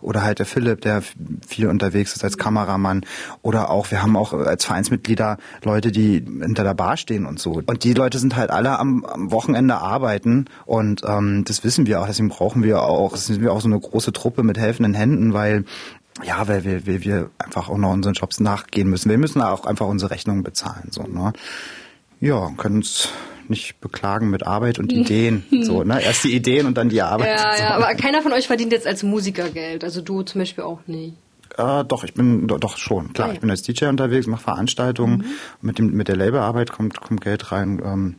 oder 0.00 0.22
halt 0.22 0.38
der 0.38 0.46
Philipp, 0.46 0.80
der 0.80 1.02
viel 1.46 1.66
unterwegs 1.66 2.16
ist 2.16 2.24
als 2.24 2.38
Kameramann 2.38 3.04
oder 3.42 3.70
auch, 3.70 3.90
wir 3.90 4.02
haben 4.02 4.16
auch 4.16 4.32
als 4.32 4.64
Vereinsmitglieder 4.64 5.36
Leute, 5.62 5.92
die 5.92 6.24
hinter 6.24 6.64
der 6.64 6.74
Bar 6.74 6.96
stehen 6.96 7.26
und 7.26 7.38
so. 7.38 7.62
Und 7.66 7.84
die 7.84 7.92
Leute 7.92 8.18
sind 8.18 8.34
halt 8.36 8.50
alle 8.50 8.61
am, 8.66 9.04
am 9.04 9.30
Wochenende 9.30 9.76
arbeiten 9.76 10.46
und 10.66 11.02
ähm, 11.06 11.44
das 11.46 11.64
wissen 11.64 11.86
wir 11.86 12.00
auch, 12.00 12.06
deswegen 12.06 12.28
brauchen 12.28 12.62
wir 12.62 12.82
auch, 12.82 13.16
sind 13.16 13.40
wir 13.40 13.52
auch 13.52 13.60
so 13.60 13.68
eine 13.68 13.78
große 13.78 14.12
Truppe 14.12 14.42
mit 14.42 14.58
helfenden 14.58 14.94
Händen, 14.94 15.32
weil 15.32 15.64
ja, 16.24 16.46
weil 16.46 16.64
wir, 16.64 16.86
wir, 16.86 17.04
wir 17.04 17.30
einfach 17.38 17.68
auch 17.68 17.78
noch 17.78 17.90
unseren 17.90 18.12
Jobs 18.12 18.38
nachgehen 18.38 18.88
müssen. 18.88 19.08
Wir 19.10 19.18
müssen 19.18 19.40
auch 19.40 19.64
einfach 19.64 19.86
unsere 19.86 20.10
Rechnungen 20.10 20.42
bezahlen. 20.42 20.88
So, 20.90 21.04
ne? 21.04 21.32
Ja, 22.20 22.50
können 22.56 22.76
uns 22.76 23.08
nicht 23.48 23.80
beklagen 23.80 24.30
mit 24.30 24.46
Arbeit 24.46 24.78
und 24.78 24.92
Ideen. 24.92 25.44
So, 25.62 25.84
ne? 25.84 26.02
Erst 26.02 26.24
die 26.24 26.34
Ideen 26.34 26.66
und 26.66 26.76
dann 26.76 26.90
die 26.90 27.02
Arbeit. 27.02 27.40
Ja, 27.40 27.56
so. 27.56 27.62
ja, 27.62 27.70
aber 27.70 27.94
keiner 27.94 28.22
von 28.22 28.32
euch 28.32 28.46
verdient 28.46 28.72
jetzt 28.72 28.86
als 28.86 29.02
Musiker 29.02 29.48
Geld. 29.48 29.84
Also 29.84 30.02
du 30.02 30.22
zum 30.22 30.40
Beispiel 30.40 30.64
auch 30.64 30.80
nicht. 30.86 31.14
Äh, 31.56 31.84
doch, 31.84 32.04
ich 32.04 32.14
bin 32.14 32.46
doch, 32.46 32.58
doch 32.58 32.78
schon, 32.78 33.12
klar. 33.12 33.26
Ah, 33.26 33.30
ja. 33.30 33.34
Ich 33.34 33.40
bin 33.40 33.50
als 33.50 33.62
DJ 33.62 33.86
unterwegs, 33.86 34.26
mache 34.26 34.42
Veranstaltungen. 34.42 35.24
Mit 35.60 35.78
dem 35.78 35.92
mit 35.92 36.08
der 36.08 36.16
Labelarbeit 36.16 36.72
kommt 36.72 37.00
kommt 37.00 37.20
Geld 37.20 37.52
rein. 37.52 37.80
Ähm, 37.84 38.14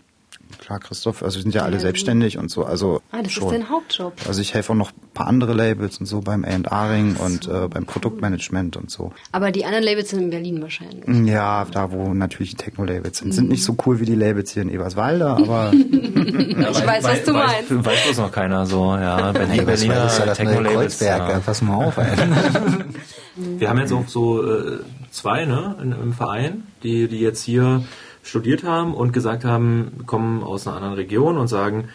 klar, 0.66 0.80
Christoph, 0.80 1.24
also 1.24 1.36
wir 1.38 1.44
sind 1.44 1.54
ja 1.54 1.62
alle 1.64 1.80
selbstständig 1.80 2.38
und 2.38 2.50
so. 2.50 2.64
Also 2.66 3.02
Ah, 3.12 3.22
das 3.22 3.32
schon. 3.32 3.46
ist 3.46 3.52
dein 3.52 3.70
Hauptjob. 3.70 4.14
Also 4.28 4.42
ich 4.42 4.54
helfe 4.54 4.74
auch 4.74 4.78
noch 4.78 4.92
ein 4.92 5.10
paar 5.14 5.28
andere 5.28 5.54
Labels 5.54 5.98
und 6.00 6.06
so 6.06 6.22
beim 6.22 6.44
A&R-Ring 6.46 7.16
und 7.18 7.48
äh, 7.48 7.68
beim 7.68 7.86
Produktmanagement 7.86 8.78
und 8.78 8.90
so. 8.90 9.12
Aber 9.32 9.52
die 9.52 9.66
anderen 9.66 9.84
Labels 9.84 10.10
sind 10.10 10.22
in 10.24 10.30
Berlin 10.30 10.62
wahrscheinlich. 10.62 11.04
Ja, 11.28 11.66
da 11.72 11.92
wo 11.92 12.14
natürlich 12.14 12.52
die 12.52 12.58
Techno-Labels 12.64 13.18
sind. 13.20 13.34
Sind 13.34 13.50
nicht 13.50 13.64
so 13.64 13.76
cool 13.86 14.00
wie 14.00 14.06
die 14.06 14.16
Labels 14.16 14.52
hier 14.52 14.64
in 14.64 14.70
Eberswalde, 14.70 15.26
aber 15.28 15.72
Ja, 15.74 16.70
Ich 16.72 16.86
weiß, 16.86 17.04
was 17.04 17.24
du 17.24 17.34
weiß, 17.34 17.70
meinst. 17.70 17.86
Weiß 17.86 18.04
bloß 18.06 18.18
noch 18.18 18.32
keiner 18.32 18.66
so, 18.66 18.96
ja. 18.96 19.32
Berlin, 19.34 19.58
Das 19.58 19.66
Berliner 19.66 20.06
ist 20.06 20.20
ja 20.20 20.26
das 20.26 20.38
Techno-Labels. 20.38 20.98
Kreuzberg, 21.00 21.30
Ja. 21.30 21.40
pass 21.40 21.62
mal 21.62 21.76
auf, 21.86 21.98
ey. 21.98 22.06
Wir 23.36 23.70
haben 23.70 23.80
jetzt 23.80 23.92
auch 23.92 24.08
so 24.08 24.44
äh, 24.48 24.80
zwei 25.12 25.46
ne, 25.46 25.76
in, 25.82 25.92
im 25.92 26.14
Verein, 26.14 26.64
die, 26.84 27.08
die 27.08 27.20
jetzt 27.20 27.44
hier 27.44 27.84
studiert 28.24 28.64
haben 28.64 28.94
und 28.94 29.14
gesagt 29.14 29.46
haben, 29.46 30.04
kommen 30.06 30.44
aus 30.44 30.66
einer 30.68 30.78
anderen 30.78 30.96
Region 30.96 31.38
und 31.38 31.48
sagen, 31.48 31.90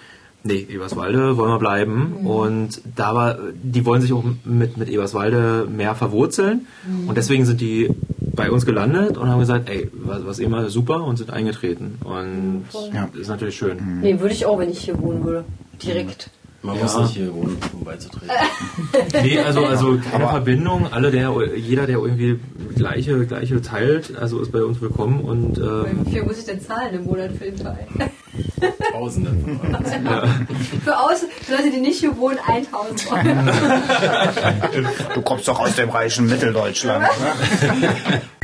nee, 0.44 0.66
Eberswalde 0.70 1.36
wollen 1.36 1.50
wir 1.50 1.58
bleiben. 1.58 2.12
Und 2.24 2.80
da 2.96 3.14
war, 3.14 3.38
die 3.62 3.84
wollen 3.84 4.00
sich 4.02 4.12
auch 4.12 4.24
mit, 4.44 4.76
mit 4.76 4.88
Eberswalde 4.88 5.66
mehr 5.70 5.94
verwurzeln. 5.94 6.66
Und 7.06 7.16
deswegen 7.16 7.44
sind 7.44 7.60
die 7.60 7.90
bei 8.18 8.50
uns 8.50 8.64
gelandet 8.64 9.16
und 9.18 9.28
haben 9.28 9.40
gesagt, 9.40 9.68
ey, 9.68 9.90
was, 9.92 10.24
was 10.24 10.38
immer 10.38 10.68
super 10.70 11.02
und 11.02 11.16
sind 11.16 11.30
eingetreten. 11.30 11.98
Und 12.04 12.64
Ja. 12.94 13.08
ist 13.20 13.28
natürlich 13.28 13.56
schön. 13.56 14.00
Nee, 14.00 14.20
würde 14.20 14.32
ich 14.34 14.46
auch, 14.46 14.58
wenn 14.58 14.70
ich 14.70 14.78
hier 14.80 14.98
wohnen 15.00 15.24
würde. 15.24 15.44
Direkt. 15.82 16.30
Man 16.60 16.76
Ja. 16.76 16.82
muss 16.82 16.98
nicht 16.98 17.10
hier 17.14 17.32
wohnen, 17.32 17.56
um 17.72 17.84
beizutreten. 17.84 18.28
Nee, 19.22 19.38
also, 19.38 19.64
also 19.64 19.98
keine 20.10 20.28
Verbindung. 20.28 20.92
Alle, 20.92 21.10
der, 21.12 21.32
jeder, 21.56 21.86
der 21.86 21.98
irgendwie 21.98 22.40
gleiche, 22.74 23.26
gleiche 23.26 23.62
teilt, 23.62 24.16
also 24.16 24.40
ist 24.40 24.50
bei 24.50 24.62
uns 24.62 24.80
willkommen 24.80 25.20
und 25.20 25.58
ähm, 25.58 26.04
Wie 26.04 26.10
viel 26.12 26.22
muss 26.24 26.38
ich 26.38 26.44
denn 26.46 26.60
zahlen 26.60 26.94
im 26.94 27.04
Monat 27.04 27.30
für 27.32 27.44
den 27.44 27.56
Verein? 27.56 27.86
Tausende. 28.92 29.30
Für, 30.84 30.98
aus, 30.98 31.24
für 31.42 31.52
Leute, 31.52 31.70
die 31.70 31.80
nicht 31.80 32.00
hier 32.00 32.16
wohnen, 32.16 32.38
1000 32.44 33.12
Euro. 33.12 33.22
du 35.14 35.22
kommst 35.22 35.46
doch 35.48 35.60
aus 35.60 35.76
dem 35.76 35.90
reichen 35.90 36.26
Mitteldeutschland. 36.26 37.04
Ne? 37.04 38.20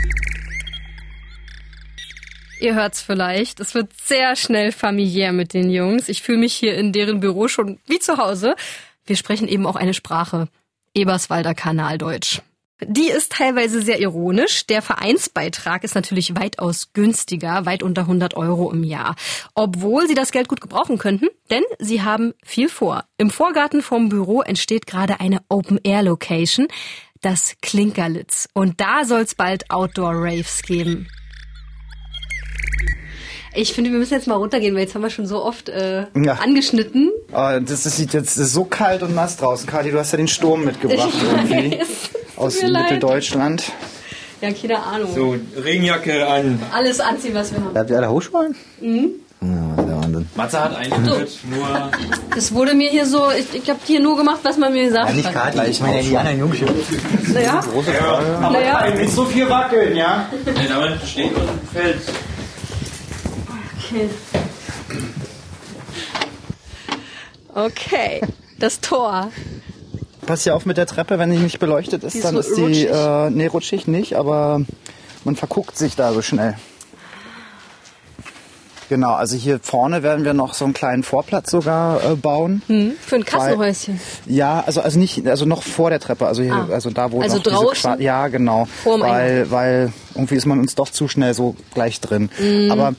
Ihr 2.64 2.74
hört's 2.74 3.02
vielleicht. 3.02 3.60
Es 3.60 3.74
wird 3.74 3.92
sehr 3.92 4.36
schnell 4.36 4.72
familiär 4.72 5.34
mit 5.34 5.52
den 5.52 5.68
Jungs. 5.68 6.08
Ich 6.08 6.22
fühle 6.22 6.38
mich 6.38 6.54
hier 6.54 6.74
in 6.76 6.94
deren 6.94 7.20
Büro 7.20 7.46
schon 7.46 7.78
wie 7.86 7.98
zu 7.98 8.16
Hause. 8.16 8.56
Wir 9.04 9.16
sprechen 9.16 9.48
eben 9.48 9.66
auch 9.66 9.76
eine 9.76 9.92
Sprache. 9.92 10.48
Eberswalder 10.94 11.52
Kanaldeutsch. 11.52 12.40
Die 12.80 13.10
ist 13.10 13.32
teilweise 13.32 13.82
sehr 13.82 14.00
ironisch. 14.00 14.64
Der 14.64 14.80
Vereinsbeitrag 14.80 15.84
ist 15.84 15.94
natürlich 15.94 16.36
weitaus 16.36 16.94
günstiger, 16.94 17.66
weit 17.66 17.82
unter 17.82 18.02
100 18.02 18.32
Euro 18.34 18.72
im 18.72 18.82
Jahr. 18.82 19.14
Obwohl 19.54 20.08
sie 20.08 20.14
das 20.14 20.32
Geld 20.32 20.48
gut 20.48 20.62
gebrauchen 20.62 20.96
könnten, 20.96 21.28
denn 21.50 21.64
sie 21.78 22.00
haben 22.00 22.32
viel 22.42 22.70
vor. 22.70 23.04
Im 23.18 23.28
Vorgarten 23.28 23.82
vom 23.82 24.08
Büro 24.08 24.40
entsteht 24.40 24.86
gerade 24.86 25.20
eine 25.20 25.40
Open-Air-Location, 25.50 26.68
das 27.20 27.56
Klinkerlitz. 27.60 28.48
Und 28.54 28.80
da 28.80 29.04
soll's 29.04 29.34
bald 29.34 29.70
Outdoor-Raves 29.70 30.62
geben. 30.62 31.08
Ich 33.56 33.72
finde, 33.72 33.92
wir 33.92 33.98
müssen 34.00 34.14
jetzt 34.14 34.26
mal 34.26 34.34
runtergehen, 34.34 34.74
weil 34.74 34.82
jetzt 34.82 34.96
haben 34.96 35.02
wir 35.02 35.10
schon 35.10 35.26
so 35.26 35.44
oft 35.44 35.68
äh, 35.68 36.06
Ja. 36.16 36.34
angeschnitten. 36.42 37.12
Oh, 37.32 37.50
das, 37.64 37.84
das 37.84 37.96
sieht 37.96 38.12
jetzt 38.12 38.36
das 38.36 38.46
ist 38.46 38.52
so 38.52 38.64
kalt 38.64 39.02
und 39.04 39.14
nass 39.14 39.36
draußen. 39.36 39.66
Kati, 39.68 39.92
du 39.92 39.98
hast 39.98 40.10
ja 40.12 40.16
den 40.16 40.26
Sturm 40.28 40.64
mitgebracht 40.64 41.08
Ich 41.44 41.50
irgendwie. 41.52 41.78
weiß. 41.78 41.86
Aus. 42.36 42.60
Mitteldeutschland. 42.62 43.62
Ja, 44.40 44.50
keine 44.52 44.82
Ahnung. 44.82 45.08
so 45.14 45.36
Regenjacke 45.62 46.26
an. 46.26 46.60
Alles 46.74 46.98
anziehen, 46.98 47.34
was 47.34 47.52
wir 47.52 47.60
haben. 47.64 47.76
Habt 47.78 47.90
ihr 47.90 47.96
alle 47.96 48.10
Hochschulen? 48.10 48.56
Mhm. 48.80 49.10
Ja, 49.40 49.82
der 49.84 49.96
Wahnsinn. 49.98 50.26
Matze 50.34 50.60
hat 50.64 50.76
eigentlich 50.76 50.98
mit 51.44 51.56
nur 51.58 51.90
Das 52.34 52.52
wurde 52.52 52.74
mir 52.74 52.90
hier 52.90 53.06
so, 53.06 53.28
ich, 53.30 53.62
ich 53.62 53.70
habe 53.70 53.78
hier 53.84 54.00
nur 54.00 54.16
gemacht, 54.16 54.40
was 54.42 54.58
man 54.58 54.72
mir 54.72 54.86
gesagt 54.86 55.10
Ja, 55.10 55.14
nicht 55.14 55.26
hat. 55.32 55.54
Kati, 55.54 55.70
ich 55.70 55.80
meine 55.80 56.00
ja 56.00 56.02
die 56.02 56.16
anderen 56.18 56.38
Jungs. 56.40 56.56
hier. 56.56 56.68
Naja, 57.32 57.60
Große 57.72 57.92
Frage. 57.92 58.26
naja. 58.52 58.90
Nicht 58.96 59.12
so 59.12 59.24
viel 59.26 59.48
wackeln, 59.48 59.96
ja? 59.96 60.28
Nee, 60.44 60.66
damit 60.68 60.98
steht 61.06 61.34
und 61.36 61.42
fällt. 61.72 62.00
Okay. 63.94 64.08
Okay, 67.54 68.20
das 68.58 68.80
Tor. 68.80 69.28
Pass 70.26 70.42
hier 70.44 70.56
auf 70.56 70.66
mit 70.66 70.76
der 70.76 70.86
Treppe, 70.86 71.18
wenn 71.18 71.30
die 71.30 71.36
nicht 71.38 71.58
beleuchtet 71.60 72.02
ist, 72.02 72.14
ist 72.16 72.24
dann 72.24 72.36
ist 72.36 72.56
die, 72.56 72.62
rutschig. 72.62 72.90
äh, 72.90 73.30
nee, 73.30 73.46
rutschig 73.46 73.86
nicht, 73.86 74.14
aber 74.16 74.62
man 75.24 75.36
verguckt 75.36 75.76
sich 75.76 75.94
da 75.96 76.12
so 76.12 76.22
schnell. 76.22 76.56
Genau, 78.90 79.12
also 79.14 79.36
hier 79.36 79.60
vorne 79.62 80.02
werden 80.02 80.24
wir 80.24 80.34
noch 80.34 80.52
so 80.52 80.64
einen 80.66 80.74
kleinen 80.74 81.02
Vorplatz 81.04 81.50
sogar 81.50 82.04
äh, 82.04 82.16
bauen. 82.16 82.60
Hm, 82.66 82.92
für 83.00 83.16
ein 83.16 83.24
Kassenhäuschen. 83.24 83.98
Ja, 84.26 84.62
also 84.66 84.80
also 84.82 84.98
nicht, 84.98 85.26
also 85.26 85.46
noch 85.46 85.62
vor 85.62 85.88
der 85.90 86.00
Treppe, 86.00 86.26
also 86.26 86.42
hier, 86.42 86.52
Ah. 86.54 86.68
also 86.70 86.90
da 86.90 87.10
wo 87.10 87.22
Also 87.22 87.36
noch 87.36 87.42
diese 87.44 87.54
draußen? 87.56 87.90
Qua- 87.92 88.00
ja 88.02 88.28
genau, 88.28 88.66
weil 88.84 89.50
weil 89.50 89.92
irgendwie 90.14 90.34
ist 90.34 90.44
man 90.46 90.58
uns 90.60 90.74
doch 90.74 90.90
zu 90.90 91.08
schnell 91.08 91.32
so 91.34 91.56
gleich 91.72 92.00
drin. 92.00 92.28
Mhm. 92.38 92.70
Aber 92.70 92.94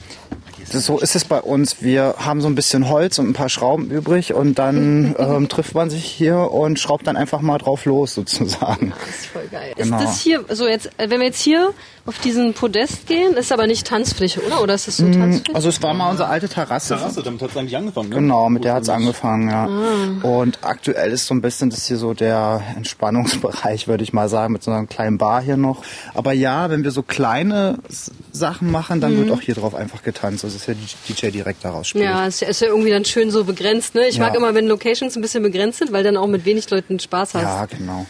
so 0.72 1.00
ist 1.00 1.16
es 1.16 1.26
bei 1.26 1.40
uns. 1.42 1.82
Wir 1.82 2.16
haben 2.18 2.42
so 2.42 2.48
ein 2.48 2.56
bisschen 2.56 2.90
Holz 2.90 3.20
und 3.20 3.30
ein 3.30 3.34
paar 3.34 3.50
Schrauben 3.50 3.90
übrig 3.92 4.34
und 4.34 4.58
dann 4.60 5.16
ähm, 5.20 5.48
trifft 5.50 5.76
man 5.76 5.90
sich 5.90 6.04
hier 6.06 6.52
und 6.52 6.80
schraubt 6.80 7.08
dann 7.08 7.16
einfach 7.18 7.42
mal 7.42 7.58
drauf 7.58 7.86
los 7.86 8.14
sozusagen. 8.14 8.94
Das 9.00 9.16
ist 9.16 9.26
voll 9.28 9.48
geil. 9.52 9.74
Genau. 9.78 9.98
Ist 9.98 10.04
das 10.06 10.20
hier, 10.22 10.44
so 10.50 10.68
jetzt, 10.68 10.88
äh, 10.98 11.10
wenn 11.10 11.20
wir 11.20 11.28
jetzt 11.28 11.42
hier 11.42 11.72
auf 12.08 12.20
diesen 12.20 12.54
Podest 12.54 13.08
gehen, 13.08 13.34
ist 13.34 13.52
aber 13.52 13.66
nicht 13.68 13.88
Tanzfläche, 13.88 14.40
oder? 14.46 14.62
Oder 14.62 14.76
ist 14.76 14.88
das 14.88 14.98
so 14.98 15.10
Tanzfläche? 15.12 15.56
Also 15.56 15.70
es 15.70 15.82
war 15.82 15.94
mal 15.94 16.12
unsere 16.12 16.30
alte 16.30 16.48
Terrasse. 16.48 16.96
Terrasse, 16.96 17.24
damit 17.24 17.42
hat 17.42 17.50
es 17.52 17.58
eigentlich 17.58 17.76
angefangen, 17.76 18.10
ne? 18.10 18.16
Genau, 18.16 18.50
mit 18.50 18.64
der 18.64 18.76
hat's 18.76 18.90
angefangen, 18.90 19.50
ja. 19.50 19.68
Ah. 19.68 20.28
Und 20.28 20.60
aktuell 20.62 21.12
ist 21.12 21.26
so 21.26 21.34
ein 21.34 21.42
bisschen 21.42 21.72
das 21.72 21.88
hier 21.88 21.98
so 21.98 22.14
der 22.14 22.62
Entspannungsbereich, 22.76 23.88
würde 23.88 24.04
ich 24.04 24.14
mal 24.14 24.30
sagen, 24.30 24.54
mit 24.54 24.64
so 24.64 24.72
einer 24.72 24.86
kleinen 24.86 25.18
Bar 25.18 25.42
hier 25.42 25.58
noch. 25.58 25.84
Aber 26.14 26.34
ja, 26.34 26.70
wenn 26.70 26.84
wir 26.84 26.92
so 26.92 27.02
kleine 27.04 27.80
Sachen 28.32 28.72
machen, 28.72 29.02
dann 29.02 29.14
Mhm. 29.16 29.18
wird 29.22 29.32
auch 29.32 29.42
hier 29.42 29.56
drauf 29.56 29.74
einfach 29.76 30.04
getanzt. 30.04 30.44
Also 30.44 30.55
ist 30.56 30.68
ja 30.68 30.74
die 30.74 31.14
DJ 31.14 31.28
direkt 31.32 31.64
daraus 31.64 31.88
spielt. 31.90 32.06
Ja, 32.06 32.22
ja, 32.22 32.28
ist 32.28 32.42
ja 32.42 32.68
irgendwie 32.68 32.90
dann 32.92 33.06
schön 33.06 33.30
so 33.32 33.44
begrenzt, 33.44 33.94
ne? 33.96 34.08
Ich 34.08 34.16
Ja. 34.16 34.24
mag 34.24 34.36
immer, 34.36 34.54
wenn 34.56 34.68
Locations 34.68 35.16
ein 35.16 35.22
bisschen 35.22 35.44
begrenzt 35.44 35.80
sind, 35.80 35.92
weil 35.92 36.04
dann 36.04 36.18
auch 36.18 36.28
mit 36.28 36.46
wenig 36.46 36.70
Leuten 36.70 37.00
Spaß 37.00 37.36
hast. 37.36 37.44
Ja, 37.44 37.66
genau. 37.66 38.06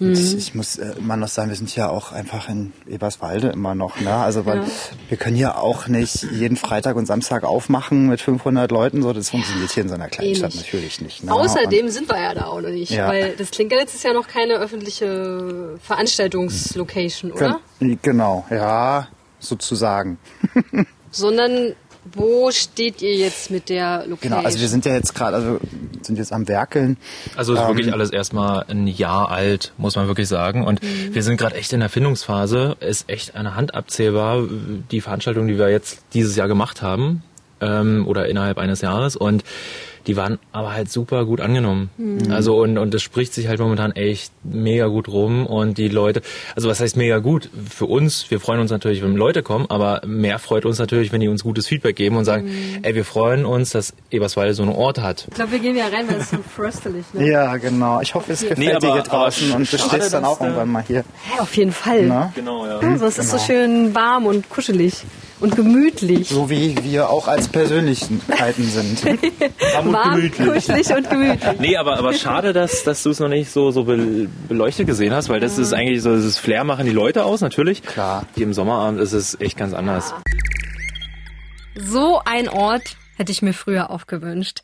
Mhm. 0.00 0.08
Und 0.08 0.18
ich, 0.18 0.36
ich 0.36 0.54
muss 0.56 0.76
äh, 0.76 0.92
immer 0.98 1.16
noch 1.16 1.28
sagen, 1.28 1.50
wir 1.50 1.56
sind 1.56 1.74
ja 1.76 1.88
auch 1.88 2.10
einfach 2.10 2.48
in 2.48 2.72
Eberswalde 2.88 3.50
immer 3.50 3.76
noch. 3.76 4.00
Ne? 4.00 4.12
Also 4.12 4.44
weil 4.44 4.58
Ja. 4.58 4.64
wir 5.08 5.16
können 5.16 5.36
ja 5.36 5.56
auch 5.56 5.86
nicht 5.86 6.24
jeden 6.32 6.56
Freitag 6.56 6.96
und 6.96 7.06
Samstag 7.06 7.44
aufmachen 7.44 8.08
mit 8.08 8.20
500 8.20 8.72
Leuten. 8.72 9.02
So, 9.02 9.12
das 9.12 9.30
funktioniert 9.30 9.70
hier 9.70 9.84
in 9.84 9.88
so 9.88 9.94
einer 9.94 10.08
kleinen 10.08 10.32
Eh 10.32 10.34
Stadt 10.34 10.52
natürlich 10.56 11.00
nicht. 11.00 11.22
Ne? 11.22 11.32
Außerdem 11.32 11.88
sind 11.90 12.08
wir 12.08 12.20
ja 12.20 12.34
da 12.34 12.46
auch 12.46 12.60
noch 12.60 12.70
nicht, 12.70 12.90
Ja. 12.90 13.06
weil 13.06 13.36
das 13.36 13.52
Klinkerlitz 13.52 13.94
ist 13.94 14.02
ja 14.02 14.12
noch 14.12 14.26
keine 14.26 14.54
öffentliche 14.54 15.78
Veranstaltungslocation, 15.80 17.30
Und, 17.30 17.36
oder? 17.40 17.60
Gen- 17.78 17.98
genau, 18.02 18.44
ja, 18.50 19.06
sozusagen. 19.38 20.18
Sondern 21.12 21.74
wo 22.12 22.50
steht 22.50 23.02
ihr 23.02 23.14
jetzt 23.14 23.50
mit 23.50 23.68
der 23.68 24.04
Location? 24.06 24.18
Genau, 24.20 24.36
also 24.42 24.60
wir 24.60 24.68
sind 24.68 24.84
ja 24.84 24.94
jetzt 24.94 25.14
gerade, 25.14 25.36
also 25.36 25.58
sind 26.02 26.18
jetzt 26.18 26.32
am 26.32 26.46
Werkeln. 26.48 26.96
Also 27.36 27.54
ist 27.54 27.60
Ähm, 27.60 27.68
wirklich 27.68 27.92
alles 27.92 28.10
erstmal 28.10 28.64
ein 28.68 28.86
Jahr 28.86 29.30
alt, 29.30 29.72
muss 29.78 29.96
man 29.96 30.06
wirklich 30.06 30.28
sagen. 30.28 30.64
Und 30.64 30.80
wir 30.82 31.22
sind 31.22 31.36
gerade 31.36 31.56
echt 31.56 31.72
in 31.72 31.80
der 31.80 31.88
Findungsphase. 31.88 32.76
Ist 32.80 33.08
echt 33.08 33.34
eine 33.36 33.54
Hand 33.56 33.74
abzählbar, 33.74 34.42
die 34.90 35.00
Veranstaltung, 35.00 35.48
die 35.48 35.58
wir 35.58 35.70
jetzt 35.70 36.02
dieses 36.12 36.36
Jahr 36.36 36.48
gemacht 36.48 36.82
haben, 36.82 37.22
ähm, 37.60 38.06
oder 38.06 38.28
innerhalb 38.28 38.58
eines 38.58 38.80
Jahres. 38.80 39.16
Und 39.16 39.44
die 40.06 40.16
waren 40.16 40.38
aber 40.52 40.72
halt 40.72 40.90
super 40.90 41.24
gut 41.24 41.40
angenommen. 41.40 41.90
Mhm. 41.96 42.30
Also 42.30 42.56
und 42.60 42.78
und 42.78 42.94
es 42.94 43.02
spricht 43.02 43.32
sich 43.34 43.48
halt 43.48 43.60
momentan 43.60 43.92
echt 43.92 44.32
mega 44.44 44.86
gut 44.86 45.08
rum 45.08 45.46
und 45.46 45.78
die 45.78 45.88
Leute, 45.88 46.22
also 46.56 46.68
was 46.68 46.80
heißt 46.80 46.96
mega 46.96 47.18
gut 47.18 47.48
für 47.70 47.86
uns? 47.86 48.30
Wir 48.30 48.40
freuen 48.40 48.60
uns 48.60 48.70
natürlich, 48.70 49.02
wenn 49.02 49.14
Leute 49.16 49.42
kommen, 49.42 49.66
aber 49.68 50.02
mehr 50.06 50.38
freut 50.38 50.64
uns 50.66 50.78
natürlich, 50.78 51.12
wenn 51.12 51.20
die 51.20 51.28
uns 51.28 51.42
gutes 51.42 51.66
Feedback 51.66 51.96
geben 51.96 52.16
und 52.16 52.24
sagen, 52.24 52.50
ey, 52.82 52.94
wir 52.94 53.04
freuen 53.04 53.44
uns, 53.44 53.70
dass 53.70 53.94
Eberswalde 54.10 54.54
so 54.54 54.62
einen 54.62 54.72
Ort 54.72 54.98
hat. 55.00 55.26
Ich 55.28 55.34
glaube, 55.34 55.52
wir 55.52 55.58
gehen 55.58 55.76
ja 55.76 55.86
rein, 55.86 56.06
weil 56.08 56.16
es 56.18 56.30
so 56.30 56.38
fröstelig 56.54 57.04
ne? 57.14 57.28
Ja, 57.30 57.56
genau. 57.56 58.00
Ich 58.00 58.14
hoffe, 58.14 58.32
es 58.32 58.42
Nee, 58.42 58.48
gefällt 58.50 58.68
dir 58.82 58.86
aber- 58.88 58.92
hier 58.94 59.02
draußen 59.02 59.52
und 59.52 59.72
du 59.72 59.78
stehst 59.78 60.12
dann 60.12 60.24
auch 60.24 60.40
irgendwann 60.40 60.68
mal 60.70 60.84
hier. 60.86 61.04
Ja, 61.36 61.42
auf 61.42 61.56
jeden 61.56 61.72
Fall. 61.72 62.02
Na? 62.06 62.32
Genau, 62.34 62.66
ja. 62.66 62.80
Ja, 62.82 62.98
so, 62.98 63.06
es 63.06 63.18
ist 63.18 63.30
so 63.30 63.36
Genau. 63.36 63.46
schön 63.46 63.94
warm 63.94 64.26
und 64.26 64.48
kuschelig 64.50 65.04
und 65.40 65.56
gemütlich. 65.56 66.28
So 66.28 66.48
wie 66.50 66.76
wir 66.84 67.10
auch 67.10 67.28
als 67.28 67.48
Persönlichkeiten 67.48 68.64
sind. 68.64 69.04
Warm, 69.84 70.30
kuschelig 70.32 70.90
und 70.94 71.10
gemütlich. 71.10 71.58
Nee, 71.60 71.76
aber, 71.76 71.98
aber 71.98 72.12
schade, 72.14 72.52
dass, 72.52 72.84
dass 72.84 73.02
du 73.02 73.10
es 73.10 73.20
noch 73.20 73.28
nicht 73.28 73.50
so, 73.50 73.70
so 73.70 73.84
bel- 73.84 74.28
beleuchtet 74.48 74.86
gesehen 74.86 75.12
hast, 75.12 75.28
weil 75.28 75.40
das 75.40 75.58
ist 75.58 75.72
eigentlich 75.72 76.02
so, 76.02 76.14
dieses 76.14 76.38
Flair 76.38 76.64
machen 76.64 76.86
die 76.86 76.92
Leute 76.92 77.24
aus, 77.24 77.40
natürlich. 77.40 77.82
Klar. 77.82 78.26
Hier 78.34 78.44
im 78.44 78.54
Sommerabend 78.54 79.00
ist 79.00 79.12
es 79.12 79.38
echt 79.40 79.56
ganz 79.56 79.74
anders. 79.74 80.14
So 81.76 82.20
ein 82.24 82.48
Ort 82.48 82.96
hätte 83.16 83.32
ich 83.32 83.42
mir 83.42 83.54
früher 83.54 83.90
auch 83.90 84.06
gewünscht. 84.06 84.62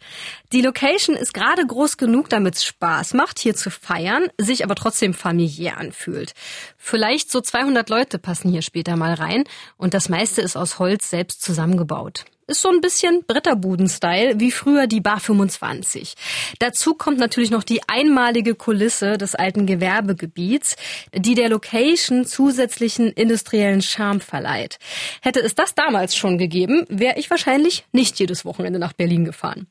Die 0.53 0.63
Location 0.63 1.17
ist 1.17 1.35
gerade 1.35 1.67
groß 1.67 1.97
genug, 1.97 2.29
damit 2.29 2.57
es 2.57 2.65
Spaß 2.65 3.15
macht, 3.15 3.39
hier 3.39 3.55
zu 3.55 3.71
feiern, 3.71 4.29
sich 4.39 4.65
aber 4.65 4.75
trotzdem 4.75 5.15
familiär 5.15 5.79
anfühlt. 5.79 6.35
Vielleicht 6.77 7.31
so 7.31 7.41
200 7.41 7.89
Leute 7.89 8.19
passen 8.19 8.51
hier 8.51 8.63
später 8.63 8.97
mal 8.97 9.15
rein 9.15 9.45
und 9.77 9.95
das 9.95 10.09
meiste 10.09 10.41
ist 10.43 10.57
aus 10.57 10.79
Holz 10.79 11.11
selbst 11.11 11.43
zusammengebaut. 11.43 12.25
Ist 12.51 12.63
so 12.63 12.69
ein 12.69 12.81
bisschen 12.81 13.23
Bretterbuden-Style, 13.29 14.41
wie 14.41 14.51
früher 14.51 14.89
die 14.89 15.01
Bar 15.01 15.21
25. 15.21 16.15
Dazu 16.59 16.95
kommt 16.95 17.19
natürlich 17.19 17.53
noch 17.53 17.63
die 17.63 17.81
einmalige 17.87 18.57
Kulisse 18.57 19.19
des 19.19 19.37
alten 19.37 19.67
Gewerbegebiets, 19.67 20.75
die 21.15 21.37
der 21.37 21.49
Location 21.49 22.27
zusätzlichen 22.27 23.07
industriellen 23.13 23.83
Charme 23.83 24.21
verleiht. 24.21 24.81
Hätte 25.23 25.39
es 25.39 25.55
das 25.55 25.77
damals 25.77 26.17
schon 26.17 26.39
gegeben, 26.39 26.87
wäre 26.89 27.21
ich 27.21 27.31
wahrscheinlich 27.31 27.85
nicht 27.93 28.19
jedes 28.19 28.45
Wochenende 28.45 28.81
nach 28.81 28.95
Berlin 28.95 29.25
gefahren. 29.25 29.69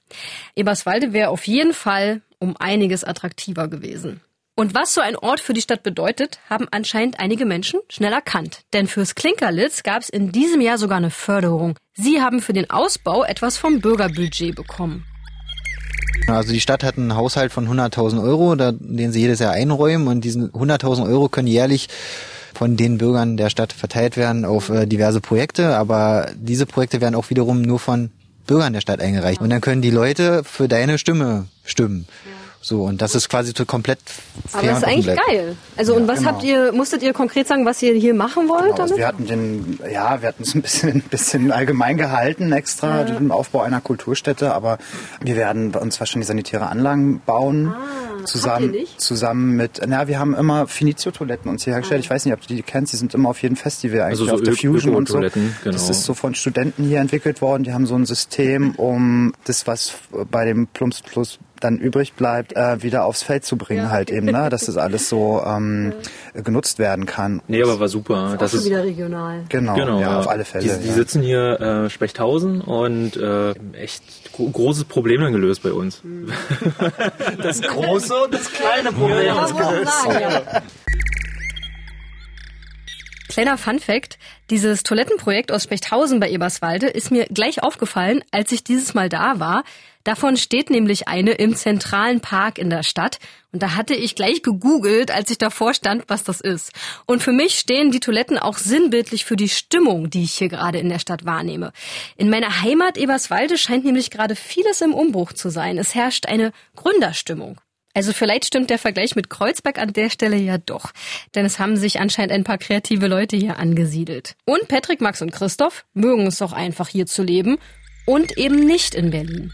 Eberswalde 0.56 1.12
wäre 1.12 1.32
auf 1.32 1.48
jeden 1.48 1.74
Fall 1.74 2.22
um 2.40 2.56
einiges 2.56 3.04
attraktiver 3.04 3.68
gewesen. 3.68 4.22
Und 4.60 4.76
was 4.76 4.94
so 4.94 5.00
ein 5.00 5.16
Ort 5.16 5.40
für 5.40 5.54
die 5.54 5.62
Stadt 5.62 5.84
bedeutet, 5.84 6.40
haben 6.50 6.68
anscheinend 6.72 7.22
einige 7.22 7.46
Menschen 7.46 7.80
schnell 7.88 8.12
erkannt. 8.12 8.64
Denn 8.74 8.88
fürs 8.88 9.16
Klinkerlitz 9.16 9.84
gab 9.84 10.02
es 10.02 10.10
in 10.10 10.34
diesem 10.34 10.60
Jahr 10.60 10.78
sogar 10.78 10.98
eine 10.98 11.12
Förderung. 11.12 11.78
Sie 11.94 12.22
haben 12.22 12.42
für 12.42 12.52
den 12.52 12.70
Ausbau 12.70 13.24
etwas 13.24 13.56
vom 13.56 13.80
Bürgerbudget 13.80 14.54
bekommen. 14.58 15.06
Also 16.28 16.52
die 16.52 16.60
Stadt 16.60 16.84
hat 16.84 16.98
einen 16.98 17.16
Haushalt 17.16 17.54
von 17.54 17.70
100.000 17.70 18.22
Euro, 18.22 18.56
den 18.56 19.14
sie 19.14 19.22
jedes 19.22 19.40
Jahr 19.40 19.54
einräumen 19.54 20.10
und 20.10 20.26
diesen 20.26 20.52
100.000 20.52 21.08
Euro 21.08 21.30
können 21.30 21.48
jährlich 21.48 21.88
von 22.54 22.76
den 22.76 22.98
Bürgern 22.98 23.38
der 23.38 23.50
Stadt 23.50 23.72
verteilt 23.72 24.18
werden 24.18 24.44
auf 24.44 24.68
äh, 24.68 24.86
diverse 24.86 25.22
Projekte, 25.22 25.78
aber 25.78 26.32
diese 26.36 26.66
Projekte 26.66 27.00
werden 27.00 27.16
auch 27.16 27.30
wiederum 27.30 27.62
nur 27.62 27.80
von 27.80 28.12
Bürgern 28.46 28.74
der 28.74 28.82
Stadt 28.82 29.00
eingereicht 29.00 29.40
und 29.40 29.52
dann 29.52 29.62
können 29.62 29.82
die 29.82 29.90
Leute 29.90 30.44
für 30.44 30.68
deine 30.68 30.98
Stimme 30.98 31.46
stimmen. 31.64 32.08
So 32.62 32.84
und 32.84 33.02
das 33.02 33.16
ist 33.16 33.30
quasi 33.30 33.54
so 33.56 33.66
komplett 33.66 34.00
fair 34.48 34.60
Aber 34.60 34.68
das 34.68 34.78
ist 34.80 34.84
eigentlich 34.84 35.18
geil. 35.28 35.56
Also 35.78 35.96
und 35.96 36.08
was 36.10 36.20
genau. 36.20 36.32
habt 36.32 36.44
ihr, 36.44 36.74
musstet 36.74 37.02
ihr 37.04 37.14
konkret 37.14 37.48
sagen, 37.48 37.66
was 37.66 37.82
ihr 37.82 37.94
hier 37.94 38.14
machen 38.14 38.50
wollt 38.50 38.64
Genau, 38.64 38.82
also 38.82 38.96
damit? 38.96 38.98
wir 38.98 39.08
hatten 39.08 39.26
den, 39.28 39.80
ja, 39.92 40.22
wir 40.22 40.28
hatten 40.28 40.44
es 40.44 40.54
ein 40.56 40.62
bisschen, 40.62 40.90
ein 40.96 41.02
bisschen 41.02 41.52
allgemein 41.52 41.98
gehalten 41.98 42.52
extra, 42.52 43.00
Ja. 43.00 43.04
den 43.06 43.32
Aufbau 43.32 43.62
einer 43.62 43.80
Kulturstätte, 43.80 44.54
aber 44.54 44.78
wir 45.22 45.38
werden 45.38 45.74
uns 45.76 46.00
wahrscheinlich 46.00 46.28
sanitäre 46.28 46.68
Anlagen 46.68 47.22
bauen. 47.26 47.68
Ah, 47.70 48.26
zusammen, 48.26 48.76
zusammen 48.98 49.56
mit, 49.56 49.80
na, 49.88 50.10
wir 50.10 50.20
haben 50.20 50.36
immer 50.36 50.68
Finizio-Toiletten 50.68 51.50
uns 51.50 51.64
hier 51.64 51.74
hergestellt. 51.74 52.04
Ich 52.04 52.10
weiß 52.10 52.26
nicht, 52.26 52.34
ob 52.34 52.42
du 52.42 52.54
die 52.54 52.62
kennst, 52.62 52.92
die 52.92 52.98
sind 52.98 53.14
immer 53.14 53.30
auf 53.30 53.42
jedem 53.42 53.56
Festival 53.56 54.02
eigentlich 54.02 54.20
Also 54.20 54.26
so 54.26 54.34
auf 54.34 54.42
der 54.42 54.54
Fusion 54.56 54.96
und 54.96 55.08
so. 55.08 55.20
Genau. 55.20 55.32
Das 55.64 55.90
ist 55.90 56.04
so 56.04 56.14
von 56.14 56.36
Studenten 56.36 56.84
hier 56.84 57.00
entwickelt 57.00 57.42
worden. 57.42 57.64
Die 57.64 57.72
haben 57.74 57.86
so 57.86 57.96
ein 57.96 58.06
System, 58.06 58.76
um 58.76 59.34
das, 59.46 59.68
was 59.68 59.94
bei 60.30 60.44
dem 60.44 60.68
Plumps 60.68 61.02
Plus 61.02 61.40
dann 61.60 61.78
übrig 61.78 62.14
bleibt, 62.14 62.56
äh, 62.56 62.82
wieder 62.84 63.06
aufs 63.06 63.24
Feld 63.24 63.46
zu 63.46 63.58
bringen 63.58 63.90
halt 63.92 64.12
eben, 64.12 64.28
ne? 64.28 64.50
dass 64.50 64.66
das 64.66 64.78
alles 64.78 65.10
so 65.10 65.42
ähm, 65.46 65.94
genutzt 66.34 66.80
werden 66.80 67.06
kann. 67.06 67.42
Nee, 67.48 67.62
aber 67.64 67.80
war 67.80 67.88
super. 67.88 68.36
Das 68.40 68.54
ist 68.54 68.60
auch 68.60 68.64
schon 68.64 68.72
wieder 68.72 68.84
regional. 68.84 69.44
Genau, 69.50 69.76
Genau, 69.76 70.00
ja, 70.00 70.20
auf 70.20 70.28
alle 70.28 70.46
Fälle. 70.46 70.64
Die, 70.64 70.84
die 70.84 70.88
ja. 70.90 70.94
sitzen 70.94 71.22
hier 71.22 71.60
äh, 71.60 71.90
Spechthausen 71.90 72.62
und 72.62 73.18
äh, 73.18 73.54
echt 73.74 74.04
gro 74.34 74.50
großes 74.50 74.86
Problem 74.86 75.22
dann 75.22 75.34
gelöst 75.34 75.64
bei 75.64 75.72
uns. 75.72 76.02
Das 77.42 77.62
große 77.62 78.14
und 78.14 78.34
das 78.34 78.52
kleine 78.52 78.92
Problem. 78.92 79.26
Ja, 79.26 79.42
muss 79.42 79.54
man 79.54 79.86
sagen, 79.86 80.20
ja. 80.20 80.62
Kleiner 83.40 83.58
Fun 83.58 83.80
Fact, 83.80 84.20
dieses 84.50 84.84
Toilettenprojekt 84.84 85.54
aus 85.54 85.64
Spechthausen 85.64 86.20
bei 86.20 86.30
Eberswalde 86.30 86.88
ist 86.88 87.10
mir 87.10 87.26
gleich 87.28 87.64
aufgefallen, 87.64 88.22
als 88.32 88.52
ich 88.52 88.66
dieses 88.66 88.96
Mal 88.96 89.08
da 89.08 89.40
war. 89.40 89.64
Davon 90.04 90.36
steht 90.36 90.70
nämlich 90.70 91.08
eine 91.08 91.32
im 91.32 91.56
zentralen 91.56 92.20
Park 92.20 92.58
in 92.58 92.70
der 92.70 92.84
Stadt. 92.84 93.18
Und 93.54 93.64
da 93.64 93.76
hatte 93.76 93.96
ich 93.96 94.16
gleich 94.16 94.44
gegoogelt, 94.44 95.10
als 95.10 95.32
ich 95.32 95.38
davor 95.38 95.74
stand, 95.74 96.04
was 96.10 96.26
das 96.26 96.42
ist. 96.42 96.74
Und 97.06 97.24
für 97.24 97.32
mich 97.32 97.58
stehen 97.58 97.92
die 97.92 98.02
Toiletten 98.02 98.38
auch 98.38 98.58
sinnbildlich 98.58 99.24
für 99.24 99.38
die 99.38 99.48
Stimmung, 99.48 100.10
die 100.10 100.24
ich 100.24 100.34
hier 100.34 100.50
gerade 100.50 100.80
in 100.80 100.90
der 100.90 101.00
Stadt 101.00 101.24
wahrnehme. 101.24 101.72
In 102.18 102.30
meiner 102.30 102.62
Heimat 102.62 102.98
Eberswalde 102.98 103.58
scheint 103.58 103.86
nämlich 103.86 104.12
gerade 104.12 104.36
vieles 104.36 104.82
im 104.82 104.94
Umbruch 104.94 105.32
zu 105.32 105.50
sein. 105.50 105.78
Es 105.78 105.96
herrscht 105.96 106.26
eine 106.26 106.52
Gründerstimmung. 106.76 107.62
Also 108.00 108.14
vielleicht 108.14 108.46
stimmt 108.46 108.70
der 108.70 108.80
Vergleich 108.80 109.18
mit 109.18 109.30
Kreuzberg 109.30 109.78
an 109.78 109.92
der 109.92 110.10
Stelle 110.10 110.38
ja 110.38 110.58
doch. 110.58 110.94
Denn 111.36 111.44
es 111.44 111.60
haben 111.60 111.76
sich 111.76 112.00
anscheinend 112.00 112.32
ein 112.32 112.46
paar 112.46 112.58
kreative 112.58 113.08
Leute 113.08 113.36
hier 113.36 113.60
angesiedelt. 113.60 114.38
Und 114.46 114.70
Patrick, 114.70 115.02
Max 115.02 115.22
und 115.22 115.34
Christoph 115.34 115.84
mögen 115.94 116.26
es 116.26 116.42
auch 116.42 116.54
einfach 116.54 116.88
hier 116.88 117.08
zu 117.08 117.24
leben 117.24 117.58
und 118.06 118.38
eben 118.38 118.56
nicht 118.56 118.96
in 118.96 119.10
Berlin. 119.10 119.52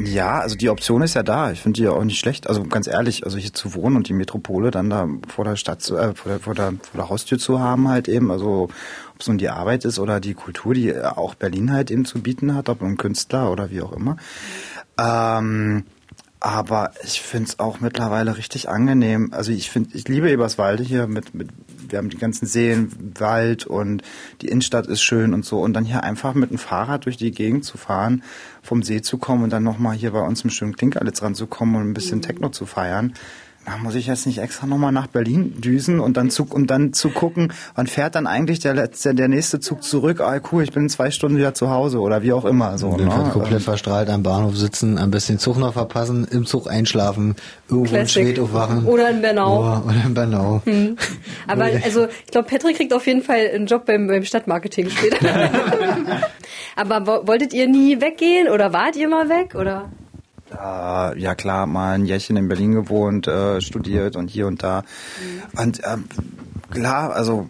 Ja, 0.00 0.40
also 0.40 0.56
die 0.56 0.68
Option 0.68 1.00
ist 1.00 1.14
ja 1.14 1.22
da. 1.22 1.52
Ich 1.52 1.60
finde 1.60 1.78
die 1.78 1.84
ja 1.84 1.92
auch 1.92 2.02
nicht 2.02 2.18
schlecht. 2.18 2.48
Also 2.48 2.64
ganz 2.64 2.88
ehrlich, 2.88 3.22
also 3.22 3.38
hier 3.38 3.52
zu 3.52 3.74
wohnen 3.74 3.94
und 3.94 4.08
die 4.08 4.12
Metropole 4.12 4.72
dann 4.72 4.90
da 4.90 5.08
vor 5.28 5.44
der 5.44 5.54
Stadt, 5.54 5.88
äh, 5.88 6.12
vor, 6.12 6.32
der, 6.32 6.40
vor, 6.40 6.56
der, 6.56 6.72
vor 6.72 7.00
der 7.00 7.08
Haustür 7.08 7.38
zu 7.38 7.60
haben 7.60 7.86
halt 7.86 8.08
eben. 8.08 8.32
Also 8.32 8.64
ob 9.14 9.20
es 9.20 9.28
nun 9.28 9.38
die 9.38 9.48
Arbeit 9.48 9.84
ist 9.84 10.00
oder 10.00 10.18
die 10.18 10.34
Kultur, 10.34 10.74
die 10.74 10.92
auch 11.00 11.36
Berlin 11.36 11.72
halt 11.72 11.92
eben 11.92 12.04
zu 12.04 12.20
bieten 12.20 12.52
hat, 12.52 12.68
ob 12.68 12.82
ein 12.82 12.96
Künstler 12.96 13.52
oder 13.52 13.70
wie 13.70 13.80
auch 13.80 13.92
immer. 13.92 14.16
Ähm, 14.98 15.84
aber 16.46 16.92
ich 17.02 17.20
finde 17.22 17.48
es 17.48 17.58
auch 17.58 17.80
mittlerweile 17.80 18.36
richtig 18.36 18.68
angenehm. 18.68 19.32
Also 19.32 19.50
ich 19.50 19.68
finde, 19.68 19.96
ich 19.96 20.06
liebe 20.06 20.30
Eberswalde 20.30 20.84
hier 20.84 21.08
mit, 21.08 21.34
mit, 21.34 21.48
wir 21.88 21.98
haben 21.98 22.08
die 22.08 22.18
ganzen 22.18 22.46
Seen, 22.46 22.92
Wald 23.18 23.66
und 23.66 24.02
die 24.42 24.46
Innenstadt 24.46 24.86
ist 24.86 25.02
schön 25.02 25.34
und 25.34 25.44
so. 25.44 25.58
Und 25.58 25.72
dann 25.72 25.84
hier 25.84 26.04
einfach 26.04 26.34
mit 26.34 26.50
dem 26.50 26.58
Fahrrad 26.58 27.06
durch 27.06 27.16
die 27.16 27.32
Gegend 27.32 27.64
zu 27.64 27.78
fahren, 27.78 28.22
vom 28.62 28.84
See 28.84 29.02
zu 29.02 29.18
kommen 29.18 29.42
und 29.42 29.50
dann 29.50 29.64
nochmal 29.64 29.96
hier 29.96 30.12
bei 30.12 30.20
uns 30.20 30.44
im 30.44 30.50
schönen 30.50 30.76
Klinkerlitz 30.76 31.20
ranzukommen 31.20 31.74
und 31.74 31.90
ein 31.90 31.94
bisschen 31.94 32.22
Techno 32.22 32.48
zu 32.50 32.64
feiern. 32.64 33.14
Da 33.66 33.78
muss 33.78 33.96
ich 33.96 34.06
jetzt 34.06 34.26
nicht 34.26 34.38
extra 34.38 34.68
nochmal 34.68 34.92
nach 34.92 35.08
Berlin 35.08 35.60
düsen 35.60 35.98
und 35.98 36.16
dann 36.16 36.30
zu, 36.30 36.46
um 36.48 36.68
dann 36.68 36.92
zu 36.92 37.10
gucken, 37.10 37.52
wann 37.74 37.88
fährt 37.88 38.14
dann 38.14 38.28
eigentlich 38.28 38.60
der 38.60 38.74
letzte, 38.74 39.12
der 39.12 39.26
nächste 39.26 39.58
Zug 39.58 39.82
zurück? 39.82 40.20
Ah, 40.20 40.40
cool, 40.52 40.62
ich 40.62 40.70
bin 40.70 40.84
in 40.84 40.88
zwei 40.88 41.10
Stunden 41.10 41.36
wieder 41.36 41.52
zu 41.52 41.68
Hause 41.68 41.98
oder 41.98 42.22
wie 42.22 42.32
auch 42.32 42.44
immer. 42.44 42.78
So, 42.78 42.90
Und 42.90 43.04
ne? 43.04 43.30
komplett 43.32 43.62
verstrahlt 43.62 44.08
am 44.08 44.22
Bahnhof 44.22 44.56
sitzen, 44.56 44.94
besten 45.10 45.32
den 45.32 45.38
Zug 45.40 45.58
noch 45.58 45.72
verpassen, 45.72 46.28
im 46.30 46.46
Zug 46.46 46.70
einschlafen, 46.70 47.34
irgendwo 47.68 47.86
in 47.86 47.90
Classic. 48.02 48.22
Schwedt 48.22 48.38
aufwachen. 48.38 48.86
Oder 48.86 49.10
in 49.10 49.20
Bernau. 49.20 49.82
Oh, 49.84 49.88
oder 49.88 50.04
in 50.06 50.14
Bernau. 50.14 50.62
Hm. 50.64 50.96
Aber 51.48 51.64
also, 51.64 52.06
ich 52.24 52.30
glaube, 52.30 52.46
Patrick 52.48 52.76
kriegt 52.76 52.94
auf 52.94 53.04
jeden 53.08 53.22
Fall 53.22 53.50
einen 53.52 53.66
Job 53.66 53.84
beim, 53.84 54.06
beim 54.06 54.22
Stadtmarketing 54.22 54.90
später. 54.90 55.18
Aber 56.76 57.04
wo, 57.04 57.26
wolltet 57.26 57.52
ihr 57.52 57.66
nie 57.68 58.00
weggehen 58.00 58.48
oder 58.48 58.72
wart 58.72 58.94
ihr 58.94 59.08
mal 59.08 59.28
weg 59.28 59.56
oder? 59.56 59.90
Äh, 60.50 61.18
ja 61.18 61.34
klar, 61.34 61.66
mal 61.66 61.94
ein 61.94 62.04
Jährchen 62.04 62.36
in 62.36 62.48
Berlin 62.48 62.72
gewohnt, 62.72 63.26
äh, 63.26 63.60
studiert 63.60 64.16
und 64.16 64.28
hier 64.28 64.46
und 64.46 64.62
da. 64.62 64.84
Und 65.56 65.80
ähm, 65.84 66.04
klar, 66.70 67.12
also 67.14 67.48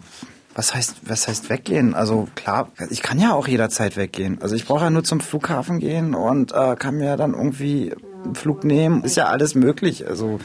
was 0.55 0.73
heißt, 0.73 1.01
was 1.03 1.27
heißt 1.27 1.51
weggehen? 1.51 1.93
Also 1.93 2.27
klar, 2.33 2.71
ich 2.89 3.03
kann 3.03 3.19
ja 3.19 3.33
auch 3.33 3.47
jederzeit 3.47 3.95
weggehen. 3.95 4.41
Also 4.41 4.55
ich 4.55 4.65
brauche 4.65 4.85
ja 4.85 4.89
nur 4.89 5.03
zum 5.03 5.19
Flughafen 5.19 5.77
gehen 5.79 6.15
und 6.15 6.51
äh, 6.51 6.75
kann 6.75 6.97
mir 6.97 7.15
dann 7.15 7.35
irgendwie 7.35 7.93
einen 8.23 8.33
Flug 8.33 8.63
nehmen. 8.63 9.03
Ist 9.03 9.17
ja 9.17 9.27
alles 9.27 9.53
möglich. 9.53 10.07
Also 10.07 10.39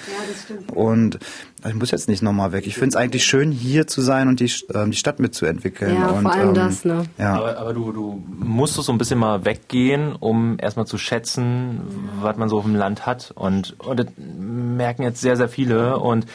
und 0.75 1.19
Ich 1.66 1.75
muss 1.75 1.90
jetzt 1.90 2.09
nicht 2.09 2.22
nochmal 2.22 2.53
weg. 2.53 2.66
Ich 2.66 2.75
finde 2.75 2.88
es 2.88 2.96
eigentlich 2.96 3.25
schön, 3.25 3.53
hier 3.53 3.87
zu 3.87 4.01
sein 4.01 4.29
und 4.29 4.40
die, 4.40 4.51
ähm, 4.75 4.90
die 4.90 4.96
Stadt 4.96 5.20
mitzuentwickeln. 5.20 5.94
Ja, 5.94 6.09
und, 6.09 6.22
vor 6.22 6.33
allem 6.33 6.48
ähm, 6.48 6.55
das, 6.55 6.85
ne? 6.85 7.05
Ja. 7.18 7.35
Aber, 7.35 7.59
aber 7.59 7.75
du, 7.75 7.92
du 7.92 8.22
musst 8.38 8.75
so 8.75 8.92
ein 8.92 8.98
bisschen 8.98 9.18
mal 9.18 9.44
weggehen, 9.44 10.14
um 10.18 10.57
erstmal 10.59 10.87
zu 10.87 10.98
schätzen, 10.98 11.81
was 12.20 12.37
man 12.37 12.48
so 12.48 12.59
auf 12.59 12.64
dem 12.64 12.75
Land 12.75 13.07
hat. 13.07 13.33
Und, 13.35 13.77
und 13.79 14.01
das 14.01 14.07
merken 14.16 15.03
jetzt 15.03 15.20
sehr, 15.20 15.37
sehr 15.37 15.48
viele. 15.48 15.98
Und 15.98 16.27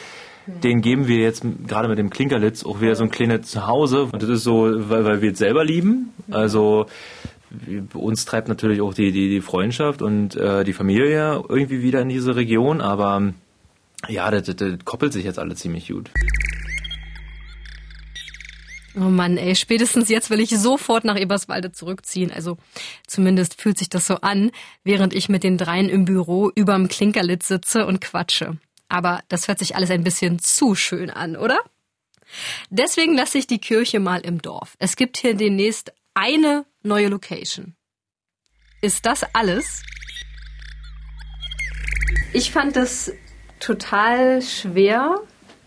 den 0.46 0.80
geben 0.80 1.08
wir 1.08 1.18
jetzt 1.18 1.44
gerade 1.66 1.88
mit 1.88 1.98
dem 1.98 2.10
Klinkerlitz 2.10 2.64
auch 2.64 2.80
wieder 2.80 2.94
so 2.94 3.04
ein 3.04 3.10
kleines 3.10 3.50
Zuhause. 3.50 4.04
Und 4.04 4.22
das 4.22 4.30
ist 4.30 4.44
so, 4.44 4.70
weil, 4.88 5.04
weil 5.04 5.22
wir 5.22 5.32
es 5.32 5.38
selber 5.38 5.64
lieben. 5.64 6.14
Also 6.30 6.86
uns 7.94 8.24
treibt 8.24 8.48
natürlich 8.48 8.80
auch 8.80 8.94
die, 8.94 9.12
die, 9.12 9.28
die 9.28 9.40
Freundschaft 9.40 10.02
und 10.02 10.36
äh, 10.36 10.64
die 10.64 10.72
Familie 10.72 11.42
irgendwie 11.48 11.82
wieder 11.82 12.00
in 12.00 12.08
diese 12.08 12.36
Region. 12.36 12.80
Aber 12.80 13.32
ja, 14.06 14.30
das, 14.30 14.44
das, 14.44 14.56
das 14.56 14.84
koppelt 14.84 15.12
sich 15.12 15.24
jetzt 15.24 15.38
alle 15.38 15.54
ziemlich 15.54 15.88
gut. 15.88 16.10
Oh 18.94 19.10
Mann, 19.10 19.36
ey, 19.36 19.54
spätestens 19.54 20.08
jetzt 20.08 20.30
will 20.30 20.40
ich 20.40 20.50
sofort 20.50 21.04
nach 21.04 21.18
Eberswalde 21.18 21.70
zurückziehen. 21.72 22.32
Also 22.32 22.56
zumindest 23.06 23.60
fühlt 23.60 23.78
sich 23.78 23.88
das 23.88 24.06
so 24.06 24.16
an, 24.16 24.50
während 24.82 25.14
ich 25.14 25.28
mit 25.28 25.44
den 25.44 25.58
dreien 25.58 25.88
im 25.88 26.04
Büro 26.04 26.50
überm 26.54 26.88
Klinkerlitz 26.88 27.48
sitze 27.48 27.86
und 27.86 28.00
quatsche. 28.00 28.56
Aber 28.88 29.20
das 29.28 29.46
hört 29.46 29.58
sich 29.58 29.76
alles 29.76 29.90
ein 29.90 30.02
bisschen 30.02 30.38
zu 30.38 30.74
schön 30.74 31.10
an, 31.10 31.36
oder? 31.36 31.58
Deswegen 32.70 33.14
lasse 33.14 33.38
ich 33.38 33.46
die 33.46 33.60
Kirche 33.60 34.00
mal 34.00 34.20
im 34.20 34.42
Dorf. 34.42 34.74
Es 34.78 34.96
gibt 34.96 35.16
hier 35.18 35.34
demnächst 35.34 35.92
eine 36.14 36.64
neue 36.82 37.08
Location. 37.08 37.74
Ist 38.80 39.06
das 39.06 39.22
alles? 39.34 39.82
Ich 42.32 42.50
fand 42.50 42.76
das 42.76 43.12
total 43.60 44.42
schwer, 44.42 45.20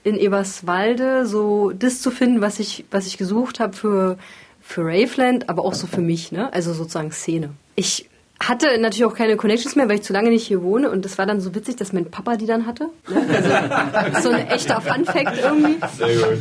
in 0.04 0.18
Eberswalde 0.18 1.26
so 1.26 1.72
das 1.72 2.02
zu 2.02 2.12
finden, 2.12 2.42
was 2.42 2.60
ich, 2.60 2.86
was 2.92 3.08
ich 3.08 3.18
gesucht 3.18 3.60
habe 3.60 3.74
für, 3.74 4.18
für 4.62 4.84
Raveland, 4.84 5.50
aber 5.50 5.64
auch 5.64 5.74
so 5.74 5.88
für 5.88 6.02
mich, 6.02 6.32
ne? 6.32 6.52
Also 6.54 6.74
sozusagen 6.74 7.12
Szene. 7.12 7.52
Ich 7.76 8.10
hatte 8.42 8.80
natürlich 8.80 9.06
auch 9.06 9.14
keine 9.14 9.38
Connections 9.38 9.76
mehr, 9.76 9.88
weil 9.88 9.98
ich 9.98 10.04
zu 10.04 10.14
lange 10.14 10.30
nicht 10.30 10.48
hier 10.48 10.64
wohne 10.64 10.90
und 10.90 11.06
das 11.06 11.20
war 11.20 11.28
dann 11.28 11.40
so 11.40 11.54
witzig, 11.54 11.76
dass 11.76 11.94
mein 11.94 12.10
Papa 12.10 12.38
die 12.38 12.48
dann 12.48 12.66
hatte. 12.66 12.90
Ne? 13.08 13.92
Also, 14.14 14.30
so 14.30 14.36
ein 14.36 14.48
echter 14.48 14.82
Fun-Fact 14.82 15.38
irgendwie. 15.44 15.78
Sehr 15.98 16.16
gut. 16.16 16.40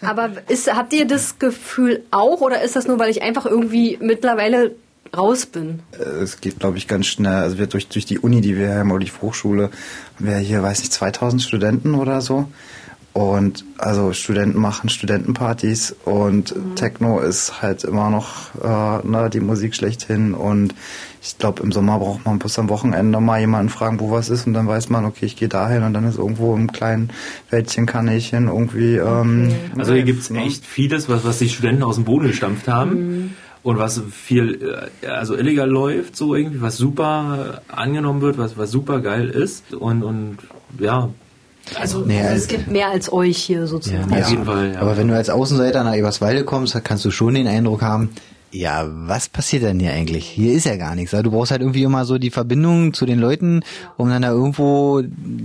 Aber 0.00 0.30
ist, 0.48 0.72
habt 0.72 0.92
ihr 0.92 1.06
das 1.06 1.40
Gefühl 1.40 2.04
auch 2.12 2.40
oder 2.40 2.62
ist 2.62 2.76
das 2.76 2.86
nur, 2.86 3.00
weil 3.00 3.10
ich 3.10 3.22
einfach 3.22 3.46
irgendwie 3.46 3.98
mittlerweile 4.00 4.76
raus 5.16 5.46
bin? 5.46 5.80
Äh, 5.98 6.02
Es 6.22 6.40
geht, 6.40 6.58
glaube 6.58 6.78
ich, 6.78 6.86
ganz 6.88 7.06
schnell. 7.06 7.32
Also 7.34 7.58
wir 7.58 7.66
durch, 7.66 7.88
durch 7.88 8.06
die 8.06 8.18
Uni, 8.18 8.40
die 8.40 8.56
wir 8.56 8.74
haben, 8.74 8.90
oder 8.90 9.04
die 9.04 9.12
Hochschule, 9.20 9.70
haben 10.16 10.26
wir 10.26 10.36
hier, 10.38 10.62
weiß 10.62 10.80
nicht, 10.80 10.92
2000 10.92 11.42
Studenten 11.42 11.94
oder 11.94 12.20
so. 12.20 12.48
Und 13.12 13.64
also 13.76 14.12
Studenten 14.12 14.60
machen 14.60 14.88
Studentenpartys 14.88 15.96
und 16.04 16.54
Techno 16.76 17.18
ist 17.18 17.60
halt 17.60 17.82
immer 17.82 18.08
noch 18.08 18.54
äh, 18.62 19.04
ne, 19.06 19.28
die 19.32 19.40
Musik 19.40 19.74
schlechthin. 19.74 20.32
Und 20.32 20.76
ich 21.20 21.36
glaube, 21.36 21.64
im 21.64 21.72
Sommer 21.72 21.98
braucht 21.98 22.24
man 22.24 22.38
bis 22.38 22.56
am 22.60 22.68
Wochenende 22.68 23.18
mal 23.20 23.40
jemanden 23.40 23.68
fragen, 23.68 23.98
wo 23.98 24.12
was 24.12 24.30
ist. 24.30 24.46
Und 24.46 24.54
dann 24.54 24.68
weiß 24.68 24.90
man, 24.90 25.04
okay, 25.04 25.26
ich 25.26 25.34
gehe 25.34 25.48
dahin 25.48 25.82
und 25.82 25.92
dann 25.92 26.04
ist 26.04 26.18
irgendwo 26.18 26.54
im 26.54 26.70
kleinen 26.70 27.10
Wäldchen 27.50 27.84
Kanälchen 27.84 28.46
irgendwie. 28.46 28.94
Ähm, 28.94 29.50
Also 29.76 29.92
hier 29.92 30.04
gibt's 30.04 30.30
echt 30.30 30.64
vieles, 30.64 31.08
was, 31.08 31.24
was 31.24 31.38
die 31.38 31.48
Studenten 31.48 31.82
aus 31.82 31.96
dem 31.96 32.04
Boden 32.04 32.28
gestampft 32.28 32.68
haben. 32.68 33.34
Und 33.62 33.78
was 33.78 34.00
viel, 34.10 34.88
äh, 35.02 35.06
also 35.06 35.36
illegal 35.36 35.68
läuft, 35.68 36.16
so 36.16 36.34
irgendwie, 36.34 36.62
was 36.62 36.76
super 36.78 37.60
äh, 37.68 37.72
angenommen 37.74 38.22
wird, 38.22 38.38
was, 38.38 38.56
was 38.56 38.70
super 38.70 39.00
geil 39.00 39.28
ist. 39.28 39.74
Und, 39.74 40.02
und 40.02 40.38
ja. 40.78 41.10
Also, 41.78 42.00
Nee, 42.00 42.20
also 42.20 42.28
es 42.28 42.32
also- 42.44 42.48
gibt 42.56 42.70
mehr 42.70 42.88
als 42.88 43.12
euch 43.12 43.36
hier 43.36 43.66
sozusagen. 43.66 44.10
auf 44.12 44.30
jeden 44.30 44.44
Fall, 44.46 44.72
ja. 44.72 44.80
Aber 44.80 44.96
wenn 44.96 45.08
du 45.08 45.14
als 45.14 45.28
Außenseiter 45.28 45.84
nach 45.84 45.94
Eberswalde 45.94 46.44
kommst, 46.44 46.82
kannst 46.84 47.04
du 47.04 47.10
schon 47.10 47.34
den 47.34 47.46
Eindruck 47.46 47.82
haben, 47.82 48.08
ja, 48.52 48.84
was 48.88 49.28
passiert 49.28 49.62
denn 49.62 49.78
hier 49.78 49.92
eigentlich? 49.92 50.26
Hier 50.26 50.52
ist 50.54 50.64
ja 50.64 50.76
gar 50.76 50.94
nichts. 50.94 51.12
Du 51.12 51.30
brauchst 51.30 51.52
halt 51.52 51.60
irgendwie 51.60 51.84
immer 51.84 52.04
so 52.04 52.18
die 52.18 52.30
Verbindung 52.30 52.92
zu 52.92 53.06
den 53.06 53.20
Leuten, 53.20 53.62
um 53.96 54.08
dann 54.08 54.22
da 54.22 54.30
irgendwo 54.30 55.02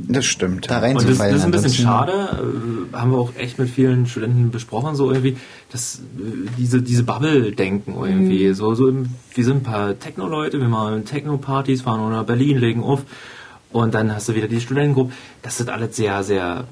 das 0.07 0.25
stimmt, 0.25 0.69
da 0.69 0.77
Und 0.77 0.83
das, 0.83 0.89
reinzufallen. 1.03 1.33
das 1.33 1.39
ist 1.41 1.45
ein 1.45 1.51
bisschen 1.51 1.85
schade, 1.85 2.11
äh, 2.11 2.95
haben 2.95 3.11
wir 3.11 3.17
auch 3.17 3.31
echt 3.37 3.59
mit 3.59 3.69
vielen 3.69 4.07
Studenten 4.07 4.49
besprochen, 4.49 4.95
so 4.95 5.11
irgendwie, 5.11 5.37
dass 5.71 5.99
äh, 6.17 6.49
diese, 6.57 6.81
diese 6.81 7.03
Bubble-Denken 7.03 7.93
irgendwie, 7.93 8.53
so, 8.53 8.73
so 8.73 8.87
im, 8.87 9.09
wir 9.33 9.43
sind 9.45 9.57
ein 9.57 9.63
paar 9.63 9.99
Techno-Leute, 9.99 10.59
wir 10.59 10.67
machen 10.67 11.05
Techno-Partys, 11.05 11.83
fahren 11.83 12.09
nach 12.11 12.25
Berlin, 12.25 12.57
legen 12.57 12.83
auf 12.83 13.03
und 13.75 13.93
dann 13.93 14.13
hast 14.15 14.29
du 14.29 14.35
wieder 14.35 14.47
die 14.47 14.61
Studentengruppe, 14.61 15.11
dass 15.41 15.57
das 15.57 15.67
alles 15.67 15.95
sehr, 15.97 16.23
sehr 16.23 16.63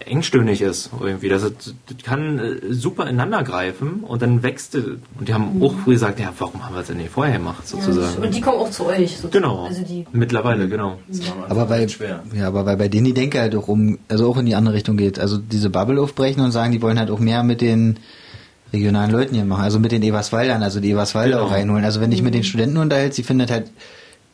äh, 0.00 0.10
engstöhnig 0.10 0.62
ist 0.62 0.90
irgendwie, 1.00 1.28
das, 1.28 1.42
ist- 1.42 1.74
das 1.86 1.96
kann 2.02 2.38
äh, 2.38 2.72
super 2.72 3.02
ineinander 3.04 3.42
greifen 3.44 4.00
und 4.04 4.22
dann 4.22 4.42
wächst 4.42 4.74
es. 4.74 4.84
und 5.18 5.28
die 5.28 5.34
haben 5.34 5.62
auch 5.62 5.74
früher 5.84 5.94
gesagt, 5.94 6.18
ja, 6.18 6.32
warum 6.38 6.64
haben 6.64 6.74
wir 6.74 6.80
es 6.80 6.86
denn 6.86 6.96
nicht 6.96 7.10
vorher 7.10 7.36
gemacht, 7.36 7.68
sozusagen. 7.68 8.22
Und 8.22 8.34
die 8.34 8.40
kommen 8.40 8.58
auch 8.58 8.70
zu 8.70 8.86
euch. 8.86 9.18
Sozusagen. 9.18 9.30
Genau, 9.32 9.66
Also 9.66 9.82
die 9.82 10.06
mittlerweile, 10.12 10.68
genau. 10.68 10.98
Aber 11.48 11.68
weil, 11.68 11.86
ja, 12.34 12.46
aber 12.48 12.64
weil 12.64 12.76
bei 12.78 12.88
denen 12.88 13.04
die 13.04 13.14
Denke 13.14 13.40
halt 13.40 13.54
auch 13.54 13.68
um, 13.68 13.98
also 14.08 14.30
auch 14.30 14.38
in 14.38 14.46
die 14.46 14.54
andere 14.54 14.74
Richtung 14.74 14.96
geht. 14.96 15.18
Also 15.18 15.36
diese 15.36 15.68
Bubble 15.70 16.00
aufbrechen 16.00 16.42
und 16.42 16.52
sagen, 16.52 16.72
die 16.72 16.80
wollen 16.80 16.98
halt 16.98 17.10
auch 17.10 17.18
mehr 17.20 17.42
mit 17.42 17.60
den 17.60 17.98
regionalen 18.72 19.10
Leuten 19.10 19.34
hier 19.34 19.44
machen. 19.44 19.62
Also 19.64 19.78
mit 19.78 19.92
den 19.92 20.02
Eberswaldern, 20.02 20.62
also 20.62 20.80
die 20.80 20.90
Eberswalder 20.90 21.36
Genau. 21.36 21.48
auch 21.48 21.52
reinholen. 21.52 21.84
Also 21.84 22.00
wenn 22.00 22.12
ich 22.12 22.22
mit 22.22 22.34
den 22.34 22.44
Studenten 22.44 22.76
unterhält, 22.78 23.14
sie 23.14 23.22
findet 23.22 23.50
halt 23.50 23.70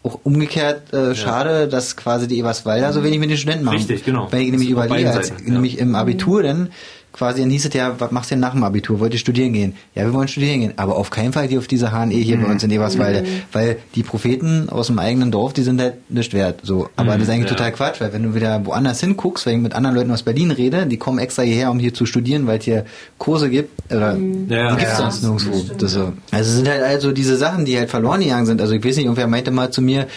auch 0.05 0.21
umgekehrt 0.23 0.93
äh, 0.93 1.15
schade, 1.15 1.67
dass 1.67 1.97
quasi 1.97 2.29
die 2.29 2.39
Eberswalder 2.39 2.93
so 2.93 3.03
wenig 3.03 3.19
mit 3.19 3.31
den 3.31 3.39
Studenten 3.39 3.65
machen. 3.65 3.79
Richtig, 3.79 4.05
genau. 4.05 4.29
Wenn 4.31 4.43
ich 4.43 4.51
nämlich 4.51 4.69
überlege, 4.69 5.11
als 5.11 5.31
ja. 5.31 5.37
nämlich 5.47 5.79
im 5.79 5.95
Abitur 5.95 6.43
dann 6.43 6.71
quasi, 7.15 7.41
dann 7.41 7.49
hieß 7.51 7.65
es 7.67 7.73
ja, 7.75 7.95
was 7.99 8.11
machst 8.11 8.31
du 8.31 8.35
denn 8.35 8.41
nach 8.41 8.53
dem 8.53 8.65
Abitur? 8.65 8.99
Wollt 9.01 9.13
ihr 9.13 9.19
studieren 9.21 9.53
gehen? 9.53 9.75
Ja, 9.95 10.03
wir 10.05 10.13
wollen 10.13 10.29
studieren 10.29 10.61
gehen. 10.61 10.73
Aber 10.77 10.97
auf 10.97 11.11
keinen 11.11 11.33
Fall 11.33 11.47
hier 11.47 11.59
auf 11.61 11.69
diese 11.69 11.93
HNE 11.93 12.13
hier 12.15 12.37
bei 12.39 12.47
uns 12.47 12.63
in 12.65 12.71
Eberswalde. 12.71 13.23
Mhm. 13.23 13.27
Weil 13.53 13.77
die 13.95 14.03
Propheten 14.03 14.69
aus 14.69 14.89
dem 14.89 14.99
eigenen 14.99 15.31
Dorf, 15.31 15.53
die 15.53 15.63
sind 15.63 15.81
halt 15.81 15.95
nicht 16.11 16.35
wert. 16.35 16.61
So. 16.65 16.89
Aber 16.97 17.15
Mhm, 17.15 17.21
das 17.21 17.29
ist 17.29 17.35
eigentlich 17.35 17.51
ja. 17.51 17.57
total 17.57 17.73
Quatsch, 17.73 18.01
weil 18.01 18.13
wenn 18.13 18.25
du 18.25 18.35
wieder 18.35 18.67
woanders 18.67 19.01
hinguckst, 19.01 19.47
wenn 19.47 19.57
ich 19.57 19.63
mit 19.63 19.75
anderen 19.75 19.95
Leuten 19.97 20.11
aus 20.11 20.25
Berlin 20.25 20.51
rede, 20.51 20.87
die 20.87 20.97
kommen 20.97 21.19
extra 21.21 21.43
hierher, 21.43 21.71
um 21.71 21.79
hier 21.79 21.95
zu 21.95 22.05
studieren, 22.05 22.47
weil 22.49 22.59
es 22.59 22.65
hier 22.65 22.85
Kurse 23.19 23.49
gibt. 23.49 23.71
Oder 23.93 24.17
Ja, 24.49 24.73
die 24.73 24.77
gibt's 24.81 24.99
ja. 24.99 25.11
sonst 25.11 25.23
nirgendwo. 25.23 25.75
Das 25.79 25.93
so. 25.93 26.13
Also 26.33 26.51
es 26.51 26.57
sind 26.57 26.69
halt 26.69 26.83
also 26.83 27.13
diese 27.13 27.37
Sachen, 27.37 27.65
die 27.65 27.79
halt 27.79 27.91
verloren 27.91 28.21
gegangen 28.21 28.47
sind. 28.47 28.61
Also 28.61 28.75
ich 28.75 28.85
weiß 28.85 28.97
nicht, 28.97 29.05
irgendwer 29.05 29.29
meinte 29.29 29.51
mal 29.53 29.71
zu 29.71 29.81
mir, 29.83 30.09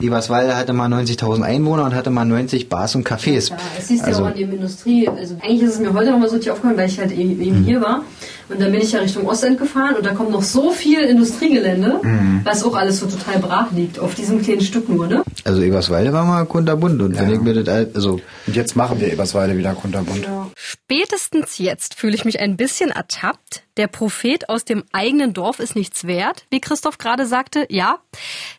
Eberswalde 0.00 0.56
hatte 0.56 0.72
mal 0.72 0.88
90.000 0.92 1.42
Einwohner 1.42 1.84
und 1.84 1.94
hatte 1.94 2.10
mal 2.10 2.24
90 2.24 2.68
Bars 2.68 2.94
und 2.94 3.06
Cafés. 3.06 3.50
Ja, 3.50 3.56
es 3.78 3.88
siehst 3.88 4.04
also, 4.04 4.20
ja 4.22 4.26
auch 4.26 4.30
an 4.32 4.38
dem 4.38 4.52
Industrie. 4.52 5.08
Also 5.08 5.36
eigentlich 5.42 5.62
ist 5.62 5.74
es 5.74 5.80
mir 5.80 5.92
heute 5.92 6.10
nochmal 6.10 6.28
so 6.28 6.34
richtig 6.36 6.52
aufgefallen, 6.52 6.76
weil 6.78 6.88
ich 6.88 6.98
halt 6.98 7.12
eben, 7.12 7.40
eben 7.40 7.60
Mhm. 7.60 7.64
hier 7.64 7.80
war. 7.80 8.02
Und 8.48 8.60
dann 8.60 8.70
bin 8.72 8.80
ich 8.80 8.92
ja 8.92 9.00
Richtung 9.00 9.26
Ostend 9.26 9.58
gefahren 9.58 9.96
und 9.96 10.04
da 10.04 10.12
kommt 10.14 10.30
noch 10.30 10.42
so 10.42 10.70
viel 10.70 11.00
Industriegelände, 11.00 12.00
Mhm. 12.02 12.40
was 12.44 12.62
auch 12.64 12.74
alles 12.74 12.98
so 13.00 13.06
total 13.06 13.38
brach 13.38 13.70
liegt, 13.72 13.98
auf 13.98 14.14
diesem 14.14 14.42
kleinen 14.42 14.60
Stück 14.60 14.88
nur, 14.88 15.06
ne? 15.06 15.22
also 15.44 15.62
Eberswalde 15.62 16.12
war 16.12 16.24
mal 16.24 16.44
kunterbunt. 16.46 17.00
Und 17.00 17.18
wenn 17.18 17.32
ich 17.32 17.40
mir 17.40 17.62
das 17.62 17.68
also 17.94 18.20
Und 18.46 18.56
jetzt 18.56 18.76
machen 18.76 19.00
wir 19.00 19.12
Eberswalde 19.12 19.56
wieder 19.56 19.74
kunterbunt. 19.74 20.26
Spätestens 20.56 21.58
jetzt 21.58 21.94
fühle 21.94 22.14
ich 22.14 22.24
mich 22.24 22.40
ein 22.40 22.56
bisschen 22.56 22.90
ertappt. 22.90 23.62
Der 23.76 23.86
Prophet 23.88 24.48
aus 24.48 24.64
dem 24.64 24.84
eigenen 24.92 25.32
Dorf 25.32 25.58
ist 25.58 25.74
nichts 25.76 26.06
wert, 26.06 26.44
wie 26.50 26.60
Christoph 26.60 26.98
gerade 26.98 27.26
sagte. 27.26 27.66
Ja, 27.70 27.98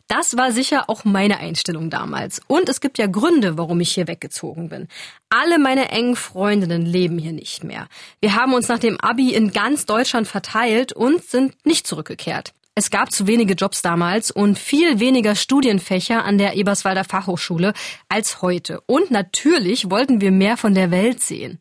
das 0.07 0.35
war 0.37 0.51
sicher 0.51 0.89
auch 0.89 1.05
meine 1.05 1.37
Einstellung 1.39 1.89
damals. 1.89 2.41
Und 2.47 2.67
es 2.69 2.81
gibt 2.81 2.97
ja 2.97 3.07
Gründe, 3.07 3.57
warum 3.57 3.79
ich 3.79 3.91
hier 3.93 4.07
weggezogen 4.07 4.69
bin. 4.69 4.87
Alle 5.29 5.57
meine 5.59 5.89
engen 5.91 6.15
Freundinnen 6.15 6.85
leben 6.85 7.17
hier 7.17 7.31
nicht 7.33 7.63
mehr. 7.63 7.87
Wir 8.21 8.35
haben 8.35 8.53
uns 8.53 8.67
nach 8.67 8.79
dem 8.79 8.99
Abi 8.99 9.33
in 9.33 9.51
ganz 9.51 9.74
Deutschland 9.83 10.29
verteilt 10.29 10.93
und 10.93 11.21
sind 11.25 11.53
nicht 11.65 11.85
zurückgekehrt. 11.85 12.53
Es 12.77 12.89
gab 12.89 13.09
zu 13.09 13.25
wenige 13.25 13.53
Jobs 13.53 13.81
damals 13.81 14.31
und 14.31 14.59
viel 14.59 14.99
weniger 14.99 15.35
Studienfächer 15.35 16.25
an 16.25 16.37
der 16.37 16.55
Eberswalder 16.55 17.05
Fachhochschule 17.05 17.71
als 18.09 18.41
heute. 18.41 18.81
Und 18.85 19.11
natürlich 19.11 19.89
wollten 19.89 20.19
wir 20.19 20.31
mehr 20.31 20.57
von 20.57 20.73
der 20.73 20.91
Welt 20.91 21.21
sehen. 21.21 21.59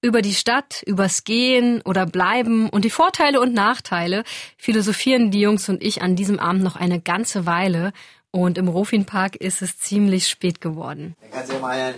Über 0.00 0.22
die 0.22 0.34
Stadt, 0.34 0.82
übers 0.86 1.24
Gehen 1.24 1.82
oder 1.84 2.06
Bleiben 2.06 2.68
und 2.68 2.84
die 2.84 2.90
Vorteile 2.90 3.40
und 3.40 3.54
Nachteile 3.54 4.22
philosophieren 4.56 5.32
die 5.32 5.40
Jungs 5.40 5.68
und 5.68 5.82
ich 5.82 6.00
an 6.00 6.14
diesem 6.14 6.38
Abend 6.38 6.62
noch 6.62 6.76
eine 6.76 7.00
ganze 7.00 7.44
Weile. 7.44 7.92
Und 8.30 8.56
im 8.56 8.68
Rofinpark 8.68 9.36
ist 9.36 9.62
es 9.62 9.78
ziemlich 9.78 10.28
spät 10.28 10.60
geworden. 10.60 11.16
Kannst 11.32 11.50
du 11.50 11.54
ja 11.54 11.60
mal 11.60 11.94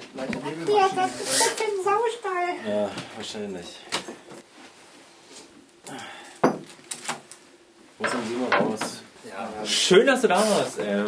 Ja, 0.66 0.88
das 0.96 1.20
ist 1.20 1.62
ein 1.62 1.84
Saustall. 1.84 2.68
Ja, 2.68 2.90
wahrscheinlich. 3.16 3.66
Muss 7.98 8.10
dann 8.10 8.20
sie 8.28 8.34
mal 8.34 8.58
raus. 8.58 8.80
Schön, 9.64 10.06
dass 10.06 10.20
du 10.20 10.28
da 10.28 10.36
warst. 10.36 10.78
Ähm, 10.78 11.06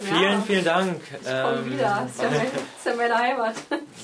vielen, 0.00 0.42
vielen 0.44 0.64
Dank. 0.64 1.00
Ähm, 1.26 1.72
ist 1.72 1.80
ja, 1.80 2.94
meine 2.96 3.18
Heimat. 3.18 3.54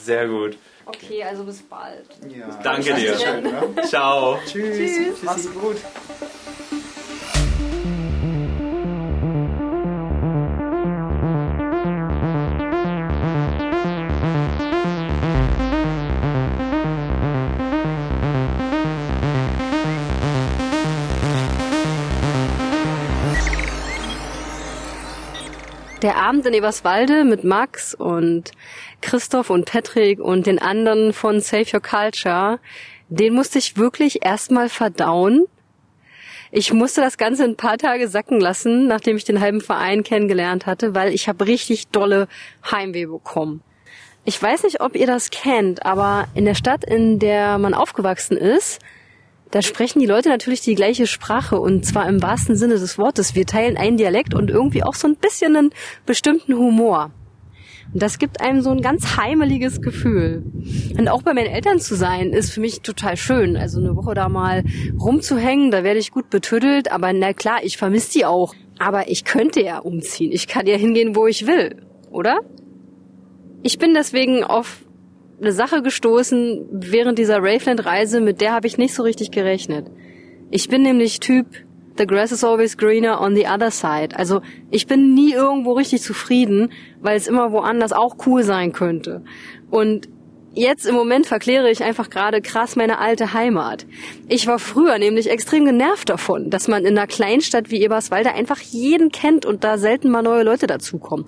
Sehr 0.05 0.29
gut. 0.29 0.57
Okay, 0.87 1.23
also 1.23 1.45
bis 1.45 1.63
bald. 1.63 2.07
Danke 2.63 2.95
dir. 2.95 3.17
Ciao. 3.87 4.39
Tschüss. 4.47 5.19
Mach's 5.23 5.53
gut. 5.53 5.77
Der 26.09 26.17
Abend 26.17 26.47
in 26.47 26.55
Eberswalde 26.55 27.23
mit 27.25 27.45
Max 27.45 27.93
und 27.93 28.53
Christoph 29.03 29.51
und 29.51 29.67
Patrick 29.67 30.21
und 30.21 30.47
den 30.47 30.59
anderen 30.59 31.13
von 31.13 31.43
Save 31.43 31.67
Your 31.75 31.83
Culture, 31.83 32.61
den 33.11 33.35
musste 33.35 33.59
ich 33.59 33.77
wirklich 33.77 34.25
erstmal 34.25 34.71
verdauen. 34.71 35.45
Ich 36.51 36.73
musste 36.73 37.03
das 37.03 37.19
Ganze 37.19 37.45
ein 37.45 37.57
paar 37.57 37.77
Tage 37.77 38.09
sacken 38.09 38.41
lassen, 38.41 38.87
nachdem 38.87 39.19
ich 39.19 39.25
den 39.25 39.43
halben 39.43 39.61
Verein 39.61 40.03
kennengelernt 40.03 40.65
hatte, 40.65 40.95
weil 40.95 41.13
ich 41.13 41.29
habe 41.29 41.47
richtig 41.47 41.89
dolle 41.89 42.27
Heimweh 42.71 43.05
bekommen. 43.05 43.63
Ich 44.25 44.43
weiß 44.43 44.63
nicht, 44.63 44.81
ob 44.81 44.97
ihr 44.97 45.07
das 45.07 45.29
kennt, 45.29 45.85
aber 45.85 46.27
in 46.35 46.47
der 46.47 46.55
Stadt, 46.55 46.85
in 46.85 47.19
der 47.19 47.59
man 47.59 47.75
aufgewachsen 47.75 48.39
ist, 48.39 48.81
da 49.51 49.63
sprechen 49.63 50.01
die 50.01 50.07
Leute 50.07 50.29
natürlich 50.29 50.61
die 50.61 50.75
gleiche 50.75 51.07
Sprache 51.07 51.59
und 51.61 51.87
zwar 51.87 52.09
im 52.09 52.23
wahrsten 52.23 52.57
Sinne 52.57 52.75
des 52.75 52.99
Wortes. 52.99 53.35
Wir 53.35 53.47
teilen 53.47 53.77
einen 53.77 53.97
Dialekt 53.97 54.35
und 54.35 54.51
irgendwie 54.51 54.83
auch 54.83 54.95
so 54.95 55.09
ein 55.09 55.17
bisschen 55.17 55.57
einen 55.57 55.71
bestimmten 56.05 56.55
Humor. 56.55 57.11
Und 57.93 58.03
das 58.03 58.19
gibt 58.19 58.43
einem 58.43 58.61
so 58.61 58.71
ein 58.71 58.83
ganz 58.83 59.17
heimeliges 59.17 59.81
Gefühl. 59.81 60.45
Und 60.99 61.09
auch 61.09 61.23
bei 61.23 61.33
meinen 61.33 61.47
Eltern 61.47 61.81
zu 61.81 61.95
sein, 61.95 62.33
ist 62.33 62.51
für 62.51 62.61
mich 62.61 62.83
total 62.83 63.17
schön. 63.17 63.57
Also 63.57 63.81
eine 63.81 63.97
Woche 63.97 64.15
da 64.15 64.29
mal 64.29 64.63
rumzuhängen, 65.01 65.71
da 65.71 65.85
werde 65.85 65.99
ich 65.99 66.11
gut 66.11 66.29
betüdelt, 66.29 66.93
aber 66.93 67.13
na 67.15 67.33
klar, 67.33 67.61
ich 67.63 67.79
vermisse 67.79 68.13
die 68.13 68.27
auch. 68.27 68.55
Aber 68.79 69.09
ich 69.09 69.25
könnte 69.25 69.63
ja 69.63 69.79
umziehen. 69.79 70.33
Ich 70.33 70.47
kann 70.47 70.67
ja 70.67 70.77
hingehen, 70.77 71.17
wo 71.17 71.27
ich 71.27 71.47
will, 71.47 71.83
oder? 72.11 72.41
Ich 73.63 73.79
bin 73.79 73.95
deswegen 73.95 74.45
auf 74.45 74.83
eine 75.41 75.53
Sache 75.53 75.83
gestoßen 75.83 76.67
während 76.71 77.19
dieser 77.19 77.39
Raveland-Reise, 77.39 78.21
mit 78.21 78.41
der 78.41 78.53
habe 78.53 78.67
ich 78.67 78.79
nicht 78.79 78.95
so 78.95 79.03
richtig 79.03 79.31
gerechnet. 79.31 79.87
Ich 80.51 80.69
bin 80.69 80.83
nämlich 80.83 81.21
Typ, 81.21 81.47
the 81.97 82.07
grass 82.07 82.33
is 82.33 82.45
always 82.45 82.77
greener 82.77 83.21
on 83.21 83.35
the 83.35 83.47
other 83.47 83.71
side. 83.71 84.17
Also 84.17 84.41
ich 84.71 84.87
bin 84.87 85.15
nie 85.15 85.33
irgendwo 85.33 85.73
richtig 85.73 86.03
zufrieden, 86.03 86.71
weil 87.01 87.17
es 87.17 87.27
immer 87.27 87.53
woanders 87.53 87.93
auch 87.93 88.17
cool 88.27 88.43
sein 88.43 88.73
könnte. 88.73 89.23
Und 89.71 90.09
jetzt 90.55 90.87
im 90.87 90.95
Moment 90.95 91.27
verkläre 91.27 91.71
ich 91.71 91.83
einfach 91.83 92.11
gerade 92.11 92.41
krass 92.41 92.77
meine 92.77 92.99
alte 92.99 93.33
Heimat. 93.33 93.87
Ich 94.29 94.47
war 94.47 94.59
früher 94.59 94.99
nämlich 94.99 95.31
extrem 95.31 95.65
genervt 95.65 96.09
davon, 96.09 96.51
dass 96.51 96.69
man 96.69 96.85
in 96.85 96.99
einer 96.99 97.07
Kleinstadt 97.07 97.71
wie 97.71 97.83
Eberswalde 97.83 98.33
einfach 98.33 98.61
jeden 98.61 99.11
kennt 99.11 99.47
und 99.47 99.65
da 99.65 99.79
selten 99.79 100.11
mal 100.11 100.23
neue 100.23 100.43
Leute 100.43 100.67
dazukommen. 100.67 101.27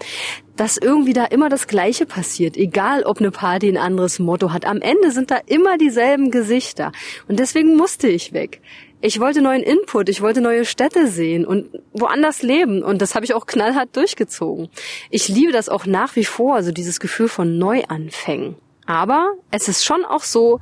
Dass 0.57 0.77
irgendwie 0.77 1.13
da 1.13 1.25
immer 1.25 1.49
das 1.49 1.67
Gleiche 1.67 2.07
passiert, 2.07 2.57
egal 2.57 3.05
ob 3.05 3.19
eine 3.19 3.31
Party 3.31 3.69
ein 3.69 3.77
anderes 3.77 4.19
Motto 4.19 4.53
hat. 4.53 4.67
Am 4.67 4.81
Ende 4.81 5.11
sind 5.11 5.31
da 5.31 5.39
immer 5.47 5.79
dieselben 5.79 6.31
Gesichter. 6.31 6.93
Und 7.29 7.39
deswegen 7.39 7.77
musste 7.77 8.09
ich 8.09 8.33
weg. 8.33 8.61
Ich 9.03 9.19
wollte 9.19 9.41
neuen 9.41 9.63
Input, 9.63 10.11
ich 10.11 10.21
wollte 10.21 10.43
neue 10.43 10.67
Städte 10.67 11.07
sehen 11.07 11.47
und 11.47 11.71
woanders 11.95 12.43
leben. 12.43 12.83
Und 12.83 13.01
das 13.01 13.15
habe 13.15 13.25
ich 13.25 13.33
auch 13.33 13.47
knallhart 13.47 13.97
durchgezogen. 13.97 14.69
Ich 15.09 15.29
liebe 15.29 15.53
das 15.53 15.71
auch 15.71 15.87
nach 15.87 16.17
wie 16.17 16.25
vor, 16.25 16.57
also 16.57 16.71
dieses 16.71 17.01
Gefühl 17.01 17.29
von 17.29 17.57
Neuanfängen. 17.57 18.57
Aber 18.91 19.35
es 19.53 19.69
ist 19.69 19.85
schon 19.85 20.05
auch 20.05 20.25
so, 20.25 20.59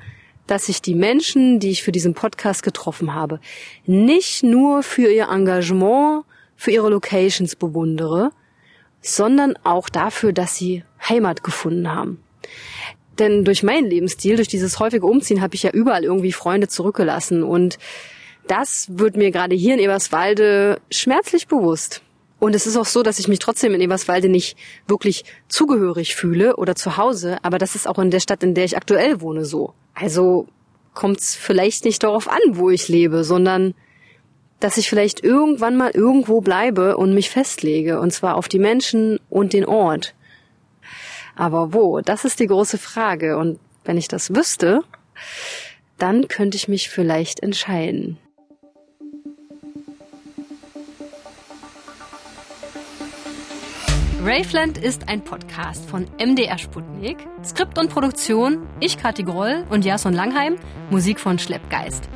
dass 0.46 0.68
ich 0.68 0.82
die 0.82 0.94
Menschen, 0.94 1.60
die 1.60 1.70
ich 1.70 1.82
für 1.82 1.92
diesen 1.92 2.12
Podcast 2.12 2.62
getroffen 2.62 3.14
habe, 3.14 3.40
nicht 3.86 4.42
nur 4.42 4.82
für 4.82 5.10
ihr 5.10 5.30
Engagement, 5.30 6.26
für 6.54 6.70
ihre 6.70 6.90
Locations 6.90 7.56
bewundere, 7.56 8.30
sondern 9.00 9.54
auch 9.64 9.88
dafür, 9.88 10.34
dass 10.34 10.56
sie 10.56 10.84
Heimat 11.08 11.42
gefunden 11.42 11.90
haben. 11.90 12.22
Denn 13.18 13.46
durch 13.46 13.62
meinen 13.62 13.88
Lebensstil, 13.88 14.36
durch 14.36 14.48
dieses 14.48 14.78
häufige 14.78 15.06
Umziehen, 15.06 15.40
habe 15.40 15.54
ich 15.54 15.62
ja 15.62 15.70
überall 15.70 16.04
irgendwie 16.04 16.32
Freunde 16.32 16.68
zurückgelassen. 16.68 17.42
Und 17.42 17.78
das 18.46 18.88
wird 18.90 19.16
mir 19.16 19.30
gerade 19.30 19.56
hier 19.56 19.72
in 19.72 19.80
Eberswalde 19.80 20.82
schmerzlich 20.90 21.48
bewusst. 21.48 22.02
Und 22.38 22.54
es 22.54 22.66
ist 22.66 22.76
auch 22.76 22.86
so, 22.86 23.02
dass 23.02 23.18
ich 23.18 23.28
mich 23.28 23.40
trotzdem 23.40 23.74
in 23.74 23.80
Eberswalde 23.80 24.28
nicht 24.28 24.56
wirklich 24.86 25.24
zugehörig 25.48 26.14
fühle 26.14 26.56
oder 26.56 26.76
zu 26.76 26.96
Hause, 26.96 27.38
aber 27.42 27.58
das 27.58 27.74
ist 27.74 27.88
auch 27.88 27.98
in 27.98 28.10
der 28.10 28.20
Stadt, 28.20 28.42
in 28.42 28.54
der 28.54 28.64
ich 28.64 28.76
aktuell 28.76 29.20
wohne, 29.20 29.44
so. 29.44 29.74
Also 29.94 30.46
kommt 30.94 31.20
es 31.20 31.34
vielleicht 31.34 31.84
nicht 31.84 32.02
darauf 32.02 32.28
an, 32.28 32.40
wo 32.52 32.70
ich 32.70 32.88
lebe, 32.88 33.24
sondern 33.24 33.74
dass 34.60 34.76
ich 34.76 34.88
vielleicht 34.88 35.22
irgendwann 35.22 35.76
mal 35.76 35.90
irgendwo 35.90 36.40
bleibe 36.40 36.96
und 36.96 37.14
mich 37.14 37.30
festlege, 37.30 38.00
und 38.00 38.12
zwar 38.12 38.36
auf 38.36 38.48
die 38.48 38.58
Menschen 38.58 39.20
und 39.30 39.52
den 39.52 39.64
Ort. 39.64 40.14
Aber 41.36 41.72
wo? 41.72 42.00
Das 42.00 42.24
ist 42.24 42.40
die 42.40 42.48
große 42.48 42.78
Frage. 42.78 43.38
Und 43.38 43.60
wenn 43.84 43.96
ich 43.96 44.08
das 44.08 44.34
wüsste, 44.34 44.82
dann 45.96 46.26
könnte 46.26 46.56
ich 46.56 46.66
mich 46.66 46.90
vielleicht 46.90 47.40
entscheiden. 47.40 48.18
Raveland 54.20 54.78
ist 54.78 55.08
ein 55.08 55.22
Podcast 55.22 55.88
von 55.88 56.06
MDR 56.18 56.58
Sputnik. 56.58 57.18
Skript 57.44 57.78
und 57.78 57.88
Produktion, 57.88 58.66
ich 58.80 58.98
Kathi 58.98 59.22
Groll 59.22 59.64
und 59.70 59.84
Jason 59.84 60.12
Langheim, 60.12 60.56
Musik 60.90 61.20
von 61.20 61.38
Schleppgeist. 61.38 62.08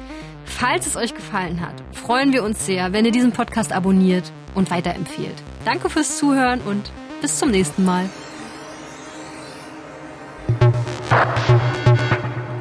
Falls 0.44 0.86
es 0.86 0.96
euch 0.96 1.14
gefallen 1.14 1.60
hat, 1.60 1.74
freuen 1.92 2.32
wir 2.32 2.42
uns 2.42 2.66
sehr, 2.66 2.92
wenn 2.92 3.04
ihr 3.04 3.12
diesen 3.12 3.30
Podcast 3.30 3.72
abonniert 3.72 4.32
und 4.56 4.72
weiterempfehlt. 4.72 5.36
Danke 5.64 5.88
fürs 5.90 6.18
Zuhören 6.18 6.60
und 6.62 6.90
bis 7.20 7.38
zum 7.38 7.52
nächsten 7.52 7.84
Mal. 7.84 8.10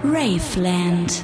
Raveland. 0.04 1.24